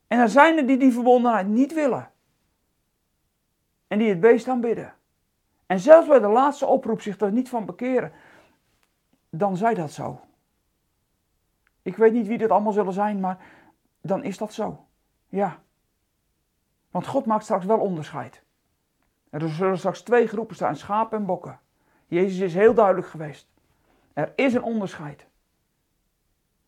En 0.07 0.19
er 0.19 0.29
zijn 0.29 0.57
er 0.57 0.67
die 0.67 0.77
die 0.77 0.93
verbondenheid 0.93 1.47
niet 1.47 1.75
willen. 1.75 2.11
En 3.87 3.99
die 3.99 4.09
het 4.09 4.21
beest 4.21 4.49
aanbidden. 4.49 4.95
En 5.67 5.81
zelfs 5.81 6.09
bij 6.09 6.19
de 6.19 6.29
laatste 6.29 6.67
oproep 6.67 7.01
zich 7.01 7.21
er 7.21 7.33
niet 7.33 7.49
van 7.49 7.65
bekeren. 7.65 8.13
Dan 9.31 9.57
zij 9.57 9.75
dat 9.75 9.93
zo. 9.93 10.21
Ik 11.83 11.97
weet 11.97 12.13
niet 12.13 12.27
wie 12.27 12.39
dit 12.39 12.51
allemaal 12.51 12.73
zullen 12.73 12.93
zijn, 12.93 13.21
maar 13.21 13.39
dan 14.03 14.25
is 14.25 14.39
dat 14.39 14.53
zo. 14.53 14.87
Ja. 15.29 15.59
Want 16.91 17.07
God 17.07 17.27
maakt 17.27 17.45
straks 17.45 17.65
wel 17.65 17.79
onderscheid. 17.79 18.43
Er 19.31 19.49
zullen 19.49 19.79
straks 19.79 20.03
twee 20.03 20.27
groepen 20.27 20.55
staan, 20.55 20.77
schapen 20.77 21.19
en 21.19 21.27
bokken. 21.27 21.61
Jezus 22.07 22.39
is 22.39 22.55
heel 22.55 22.75
duidelijk 22.75 23.07
geweest. 23.07 23.49
Er 24.13 24.33
is 24.37 24.55
een 24.55 24.63
onderscheid. 24.63 25.27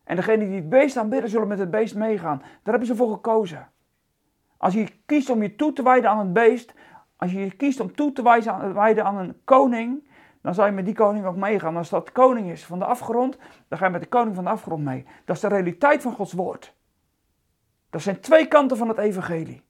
En 0.03 0.15
degenen 0.15 0.47
die 0.47 0.55
het 0.55 0.69
beest 0.69 0.97
aanbidden, 0.97 1.29
zullen 1.29 1.47
met 1.47 1.59
het 1.59 1.71
beest 1.71 1.95
meegaan. 1.95 2.37
Daar 2.37 2.49
hebben 2.63 2.85
ze 2.85 2.95
voor 2.95 3.11
gekozen. 3.11 3.69
Als 4.57 4.73
je 4.73 4.87
kiest 5.05 5.29
om 5.29 5.41
je 5.41 5.55
toe 5.55 5.73
te 5.73 5.83
wijden 5.83 6.09
aan 6.09 6.19
het 6.19 6.33
beest, 6.33 6.73
als 7.15 7.31
je 7.31 7.55
kiest 7.55 7.79
om 7.79 7.95
toe 7.95 8.11
te 8.11 8.23
wijden 8.73 9.05
aan 9.05 9.17
een 9.17 9.41
koning, 9.43 10.09
dan 10.41 10.53
zal 10.53 10.65
je 10.65 10.71
met 10.71 10.85
die 10.85 10.93
koning 10.93 11.25
ook 11.25 11.35
meegaan. 11.35 11.77
Als 11.77 11.89
dat 11.89 12.11
koning 12.11 12.49
is 12.49 12.65
van 12.65 12.79
de 12.79 12.85
afgrond, 12.85 13.37
dan 13.67 13.77
ga 13.77 13.85
je 13.85 13.91
met 13.91 14.01
de 14.01 14.07
koning 14.07 14.35
van 14.35 14.43
de 14.43 14.49
afgrond 14.49 14.83
mee. 14.83 15.05
Dat 15.25 15.35
is 15.35 15.41
de 15.41 15.47
realiteit 15.47 16.01
van 16.01 16.13
Gods 16.13 16.33
woord. 16.33 16.75
Dat 17.95 18.03
zijn 18.03 18.19
twee 18.19 18.47
kanten 18.47 18.77
van 18.77 18.87
het 18.87 18.97
evangelie. 18.97 19.61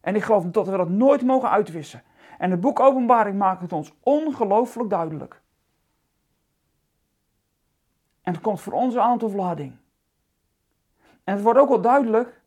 En 0.00 0.14
ik 0.14 0.22
geloof 0.22 0.44
dat 0.44 0.68
we 0.68 0.76
dat 0.76 0.88
nooit 0.88 1.22
mogen 1.22 1.50
uitwissen. 1.50 2.02
En 2.38 2.50
het 2.50 2.60
boek 2.60 2.80
Openbaring 2.80 3.38
maakt 3.38 3.62
het 3.62 3.72
ons 3.72 3.92
ongelooflijk 4.00 4.90
duidelijk. 4.90 5.40
En 8.22 8.32
het 8.32 8.42
komt 8.42 8.60
voor 8.60 8.72
ons 8.72 8.96
aan 8.96 9.20
volharding. 9.20 9.76
En 11.24 11.34
het 11.34 11.42
wordt 11.42 11.58
ook 11.58 11.68
wel 11.68 11.80
duidelijk 11.80 12.40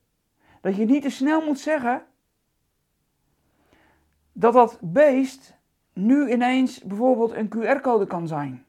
dat 0.62 0.76
je 0.76 0.86
niet 0.86 1.02
te 1.02 1.10
snel 1.10 1.42
moet 1.42 1.60
zeggen 1.60 2.06
dat 4.32 4.54
dat 4.54 4.78
beest 4.82 5.58
nu 5.94 6.32
ineens 6.32 6.82
bijvoorbeeld 6.82 7.32
een 7.32 7.50
QR-code 7.56 8.08
kan 8.08 8.28
zijn. 8.28 8.66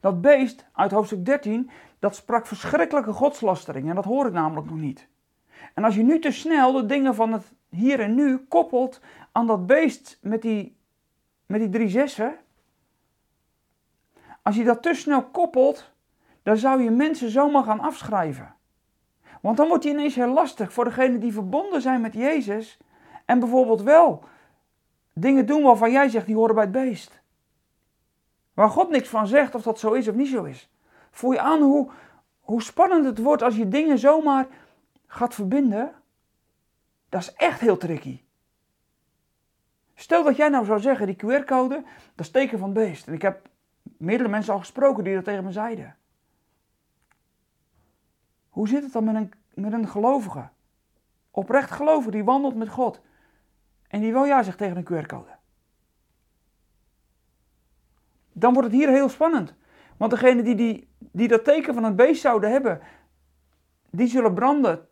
Dat 0.00 0.20
beest 0.20 0.66
uit 0.72 0.90
hoofdstuk 0.90 1.24
13, 1.24 1.70
dat 2.04 2.16
sprak 2.16 2.46
verschrikkelijke 2.46 3.12
godslastering 3.12 3.88
en 3.88 3.94
dat 3.94 4.04
hoor 4.04 4.26
ik 4.26 4.32
namelijk 4.32 4.70
nog 4.70 4.78
niet. 4.78 5.08
En 5.74 5.84
als 5.84 5.94
je 5.94 6.02
nu 6.02 6.18
te 6.18 6.30
snel 6.30 6.72
de 6.72 6.86
dingen 6.86 7.14
van 7.14 7.32
het 7.32 7.52
hier 7.68 8.00
en 8.00 8.14
nu 8.14 8.38
koppelt 8.38 9.00
aan 9.32 9.46
dat 9.46 9.66
beest 9.66 10.18
met 10.22 10.42
die, 10.42 10.76
met 11.46 11.60
die 11.60 11.68
drie 11.68 11.88
zessen, 11.88 12.36
als 14.42 14.56
je 14.56 14.64
dat 14.64 14.82
te 14.82 14.94
snel 14.94 15.22
koppelt, 15.22 15.92
dan 16.42 16.56
zou 16.56 16.82
je 16.82 16.90
mensen 16.90 17.30
zomaar 17.30 17.62
gaan 17.62 17.80
afschrijven. 17.80 18.54
Want 19.40 19.56
dan 19.56 19.68
wordt 19.68 19.82
die 19.82 19.92
ineens 19.92 20.14
heel 20.14 20.32
lastig 20.32 20.72
voor 20.72 20.84
degenen 20.84 21.20
die 21.20 21.32
verbonden 21.32 21.82
zijn 21.82 22.00
met 22.00 22.14
Jezus 22.14 22.78
en 23.24 23.38
bijvoorbeeld 23.38 23.82
wel 23.82 24.24
dingen 25.12 25.46
doen 25.46 25.62
waarvan 25.62 25.92
jij 25.92 26.08
zegt 26.08 26.26
die 26.26 26.36
horen 26.36 26.54
bij 26.54 26.64
het 26.64 26.72
beest. 26.72 27.22
Waar 28.54 28.70
God 28.70 28.90
niks 28.90 29.08
van 29.08 29.26
zegt 29.26 29.54
of 29.54 29.62
dat 29.62 29.78
zo 29.78 29.92
is 29.92 30.08
of 30.08 30.14
niet 30.14 30.28
zo 30.28 30.44
is. 30.44 30.68
Voel 31.14 31.32
je 31.32 31.40
aan 31.40 31.62
hoe, 31.62 31.90
hoe 32.40 32.62
spannend 32.62 33.04
het 33.04 33.18
wordt 33.18 33.42
als 33.42 33.56
je 33.56 33.68
dingen 33.68 33.98
zomaar 33.98 34.46
gaat 35.06 35.34
verbinden? 35.34 35.94
Dat 37.08 37.20
is 37.20 37.32
echt 37.32 37.60
heel 37.60 37.76
tricky. 37.76 38.22
Stel 39.94 40.24
dat 40.24 40.36
jij 40.36 40.48
nou 40.48 40.64
zou 40.64 40.80
zeggen, 40.80 41.06
die 41.06 41.16
QR-code, 41.16 41.84
dat 42.14 42.26
is 42.26 42.30
teken 42.30 42.58
van 42.58 42.72
beest. 42.72 43.06
En 43.06 43.12
ik 43.12 43.22
heb 43.22 43.48
meerdere 43.82 44.28
mensen 44.28 44.52
al 44.52 44.58
gesproken 44.58 45.04
die 45.04 45.14
dat 45.14 45.24
tegen 45.24 45.44
me 45.44 45.52
zeiden. 45.52 45.96
Hoe 48.48 48.68
zit 48.68 48.82
het 48.82 48.92
dan 48.92 49.04
met 49.04 49.14
een, 49.14 49.32
met 49.54 49.72
een 49.72 49.88
gelovige? 49.88 50.48
Oprecht 51.30 51.70
gelovige 51.70 52.10
die 52.10 52.24
wandelt 52.24 52.54
met 52.54 52.68
God. 52.68 53.00
En 53.88 54.00
die 54.00 54.12
wel 54.12 54.26
ja 54.26 54.42
zegt 54.42 54.58
tegen 54.58 54.76
een 54.76 55.04
QR-code. 55.04 55.36
Dan 58.32 58.52
wordt 58.52 58.68
het 58.68 58.76
hier 58.76 58.88
heel 58.88 59.08
spannend. 59.08 59.54
Want 59.96 60.10
degene 60.10 60.42
die, 60.42 60.54
die, 60.54 60.88
die 61.14 61.28
dat 61.28 61.44
teken 61.44 61.74
van 61.74 61.84
het 61.84 61.96
beest 61.96 62.20
zouden 62.20 62.50
hebben, 62.50 62.80
die 63.90 64.06
zullen 64.06 64.34
branden 64.34 64.88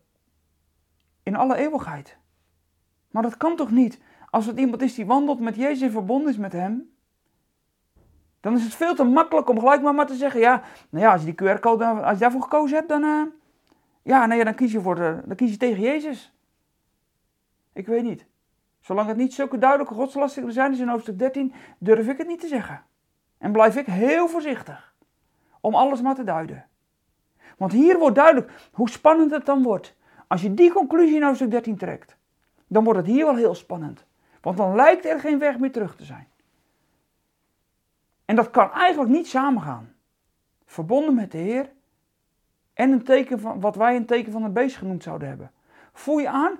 in 1.22 1.36
alle 1.36 1.56
eeuwigheid. 1.56 2.16
Maar 3.10 3.22
dat 3.22 3.36
kan 3.36 3.56
toch 3.56 3.70
niet? 3.70 4.00
Als 4.30 4.46
het 4.46 4.58
iemand 4.58 4.82
is 4.82 4.94
die 4.94 5.06
wandelt 5.06 5.40
met 5.40 5.56
Jezus 5.56 5.82
en 5.82 5.90
verbonden 5.90 6.30
is 6.30 6.38
met 6.38 6.52
hem, 6.52 6.90
dan 8.40 8.54
is 8.54 8.64
het 8.64 8.74
veel 8.74 8.94
te 8.94 9.04
makkelijk 9.04 9.48
om 9.48 9.58
gelijk 9.58 9.82
maar, 9.82 9.94
maar 9.94 10.06
te 10.06 10.14
zeggen, 10.14 10.40
ja, 10.40 10.62
nou 10.88 11.04
ja, 11.04 11.12
als 11.12 11.22
je 11.22 11.34
die 11.34 11.48
QR-code, 11.48 11.84
als 11.84 12.12
je 12.12 12.18
daarvoor 12.18 12.42
gekozen 12.42 12.76
hebt, 12.76 12.88
dan, 12.88 13.02
uh, 13.02 13.22
ja, 14.02 14.26
dan 14.26 14.54
kies 14.54 14.72
je 14.72 14.80
voor 14.80 14.94
de, 14.94 15.22
dan 15.24 15.36
kies 15.36 15.50
je 15.50 15.56
tegen 15.56 15.82
Jezus. 15.82 16.34
Ik 17.72 17.86
weet 17.86 18.02
niet. 18.02 18.26
Zolang 18.80 19.08
het 19.08 19.16
niet 19.16 19.34
zulke 19.34 19.58
duidelijke 19.58 19.94
godslastingen 19.94 20.52
zijn 20.52 20.70
als 20.70 20.80
in 20.80 20.88
hoofdstuk 20.88 21.18
13, 21.18 21.52
durf 21.78 22.08
ik 22.08 22.18
het 22.18 22.26
niet 22.26 22.40
te 22.40 22.46
zeggen. 22.46 22.84
En 23.38 23.52
blijf 23.52 23.76
ik 23.76 23.86
heel 23.86 24.28
voorzichtig 24.28 24.91
om 25.62 25.74
alles 25.74 26.00
maar 26.00 26.14
te 26.14 26.24
duiden. 26.24 26.66
Want 27.56 27.72
hier 27.72 27.98
wordt 27.98 28.16
duidelijk 28.16 28.50
hoe 28.72 28.90
spannend 28.90 29.30
het 29.30 29.46
dan 29.46 29.62
wordt. 29.62 29.96
Als 30.26 30.42
je 30.42 30.54
die 30.54 30.72
conclusie 30.72 31.16
in 31.16 31.22
hoofdstuk 31.22 31.50
13 31.50 31.76
trekt, 31.76 32.16
dan 32.66 32.84
wordt 32.84 32.98
het 32.98 33.08
hier 33.08 33.24
wel 33.24 33.36
heel 33.36 33.54
spannend. 33.54 34.04
Want 34.40 34.56
dan 34.56 34.74
lijkt 34.74 35.04
er 35.04 35.20
geen 35.20 35.38
weg 35.38 35.58
meer 35.58 35.72
terug 35.72 35.96
te 35.96 36.04
zijn. 36.04 36.28
En 38.24 38.36
dat 38.36 38.50
kan 38.50 38.72
eigenlijk 38.72 39.10
niet 39.10 39.26
samengaan. 39.26 39.94
Verbonden 40.64 41.14
met 41.14 41.32
de 41.32 41.38
Heer 41.38 41.72
en 42.74 42.92
een 42.92 43.02
teken 43.02 43.40
van, 43.40 43.60
wat 43.60 43.76
wij 43.76 43.96
een 43.96 44.06
teken 44.06 44.32
van 44.32 44.44
een 44.44 44.52
beest 44.52 44.76
genoemd 44.76 45.02
zouden 45.02 45.28
hebben. 45.28 45.50
Voel 45.92 46.18
je 46.18 46.28
aan 46.28 46.58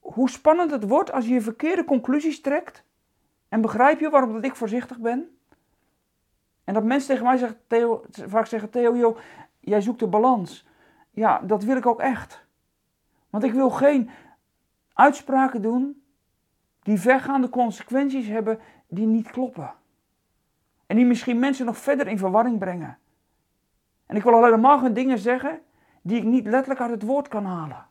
hoe 0.00 0.30
spannend 0.30 0.70
het 0.70 0.88
wordt 0.88 1.12
als 1.12 1.26
je 1.26 1.32
je 1.32 1.40
verkeerde 1.40 1.84
conclusies 1.84 2.40
trekt? 2.40 2.84
En 3.48 3.60
begrijp 3.60 4.00
je 4.00 4.10
waarom 4.10 4.32
dat 4.32 4.44
ik 4.44 4.56
voorzichtig 4.56 4.98
ben? 4.98 5.36
En 6.64 6.74
dat 6.74 6.84
mensen 6.84 7.08
tegen 7.08 7.24
mij 7.24 7.36
zeggen, 7.36 7.58
Theo, 7.66 8.04
vaak 8.10 8.46
zeggen, 8.46 8.70
Theo, 8.70 8.96
joh, 8.96 9.18
jij 9.60 9.80
zoekt 9.80 9.98
de 9.98 10.06
balans. 10.06 10.66
Ja, 11.10 11.38
dat 11.38 11.64
wil 11.64 11.76
ik 11.76 11.86
ook 11.86 12.00
echt. 12.00 12.44
Want 13.30 13.44
ik 13.44 13.52
wil 13.52 13.70
geen 13.70 14.10
uitspraken 14.92 15.62
doen 15.62 16.02
die 16.82 17.00
vergaande 17.00 17.48
consequenties 17.48 18.26
hebben 18.26 18.58
die 18.88 19.06
niet 19.06 19.30
kloppen. 19.30 19.74
En 20.86 20.96
die 20.96 21.06
misschien 21.06 21.38
mensen 21.38 21.66
nog 21.66 21.76
verder 21.76 22.06
in 22.06 22.18
verwarring 22.18 22.58
brengen. 22.58 22.98
En 24.06 24.16
ik 24.16 24.22
wil 24.22 24.32
al 24.32 24.44
helemaal 24.44 24.78
geen 24.78 24.94
dingen 24.94 25.18
zeggen 25.18 25.60
die 26.02 26.16
ik 26.16 26.24
niet 26.24 26.46
letterlijk 26.46 26.80
uit 26.80 26.90
het 26.90 27.02
woord 27.02 27.28
kan 27.28 27.44
halen. 27.44 27.86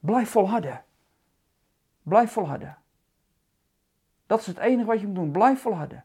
Blijf 0.00 0.30
volharden. 0.30 0.84
Blijf 2.02 2.32
volharden. 2.32 2.78
Dat 4.26 4.40
is 4.40 4.46
het 4.46 4.58
enige 4.58 4.86
wat 4.86 5.00
je 5.00 5.06
moet 5.06 5.14
doen. 5.14 5.30
Blijf 5.30 5.60
volharden. 5.60 6.04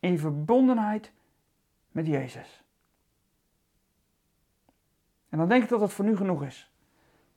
In 0.00 0.18
verbondenheid 0.18 1.12
met 1.90 2.06
Jezus. 2.06 2.64
En 5.28 5.38
dan 5.38 5.48
denk 5.48 5.62
ik 5.62 5.68
dat 5.68 5.80
het 5.80 5.92
voor 5.92 6.04
nu 6.04 6.16
genoeg 6.16 6.44
is. 6.44 6.72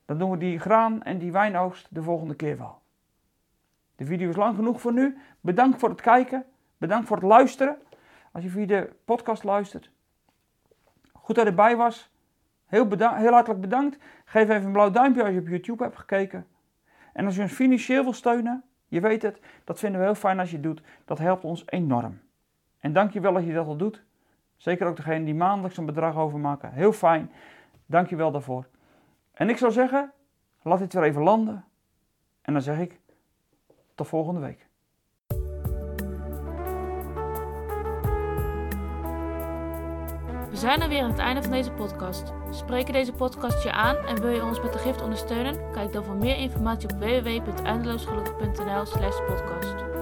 Dan 0.05 0.17
doen 0.17 0.31
we 0.31 0.37
die 0.37 0.59
graan 0.59 1.03
en 1.03 1.17
die 1.17 1.31
wijnoogst 1.31 1.87
de 1.89 2.01
volgende 2.01 2.35
keer 2.35 2.57
wel. 2.57 2.81
De 3.95 4.05
video 4.05 4.29
is 4.29 4.35
lang 4.35 4.55
genoeg 4.55 4.81
voor 4.81 4.93
nu. 4.93 5.17
Bedankt 5.41 5.79
voor 5.79 5.89
het 5.89 6.01
kijken. 6.01 6.45
Bedankt 6.77 7.07
voor 7.07 7.17
het 7.17 7.25
luisteren. 7.25 7.77
Als 8.31 8.43
je 8.43 8.49
via 8.49 8.65
de 8.65 8.95
podcast 9.05 9.43
luistert. 9.43 9.91
Goed 11.13 11.35
dat 11.35 11.43
je 11.43 11.49
erbij 11.49 11.75
was. 11.75 12.11
Heel, 12.65 12.87
heel 12.97 13.31
hartelijk 13.31 13.61
bedankt. 13.61 13.97
Geef 14.25 14.49
even 14.49 14.65
een 14.65 14.71
blauw 14.71 14.91
duimpje 14.91 15.23
als 15.23 15.33
je 15.33 15.39
op 15.39 15.47
YouTube 15.47 15.83
hebt 15.83 15.97
gekeken. 15.97 16.47
En 17.13 17.25
als 17.25 17.35
je 17.35 17.41
ons 17.41 17.51
financieel 17.51 18.03
wil 18.03 18.13
steunen, 18.13 18.63
je 18.87 19.01
weet 19.01 19.21
het, 19.21 19.39
dat 19.63 19.79
vinden 19.79 19.99
we 19.99 20.05
heel 20.05 20.15
fijn 20.15 20.39
als 20.39 20.49
je 20.49 20.55
het 20.55 20.65
doet. 20.65 20.81
Dat 21.05 21.17
helpt 21.17 21.43
ons 21.43 21.63
enorm. 21.65 22.19
En 22.83 22.93
dank 22.93 23.11
je 23.11 23.19
wel 23.19 23.33
dat 23.33 23.45
je 23.45 23.53
dat 23.53 23.67
al 23.67 23.77
doet. 23.77 24.03
Zeker 24.57 24.87
ook 24.87 24.95
degene 24.95 25.25
die 25.25 25.35
maandelijks 25.35 25.77
een 25.77 25.85
bedrag 25.85 26.17
overmaken. 26.17 26.71
Heel 26.71 26.91
fijn. 26.91 27.31
Dank 27.85 28.09
je 28.09 28.15
wel 28.15 28.31
daarvoor. 28.31 28.67
En 29.33 29.49
ik 29.49 29.57
zou 29.57 29.71
zeggen, 29.71 30.11
laat 30.61 30.79
dit 30.79 30.93
weer 30.93 31.03
even 31.03 31.21
landen. 31.21 31.65
En 32.41 32.53
dan 32.53 32.61
zeg 32.61 32.79
ik, 32.79 32.99
tot 33.95 34.07
volgende 34.07 34.39
week. 34.39 34.67
We 40.49 40.59
zijn 40.59 40.81
er 40.81 40.89
weer 40.89 41.01
aan 41.01 41.09
het 41.09 41.19
einde 41.19 41.41
van 41.41 41.51
deze 41.51 41.71
podcast. 41.71 42.33
Spreken 42.49 42.93
deze 42.93 43.13
podcast 43.13 43.63
je 43.63 43.71
aan 43.71 43.95
en 43.95 44.21
wil 44.21 44.31
je 44.31 44.43
ons 44.43 44.61
met 44.61 44.73
de 44.73 44.79
gift 44.79 45.01
ondersteunen? 45.01 45.71
Kijk 45.71 45.93
dan 45.93 46.03
voor 46.03 46.15
meer 46.15 46.37
informatie 46.37 46.89
op 46.89 46.99
www.eindeloosgelukkig.nl 46.99 48.85
slash 48.85 49.17
podcast. 49.27 49.92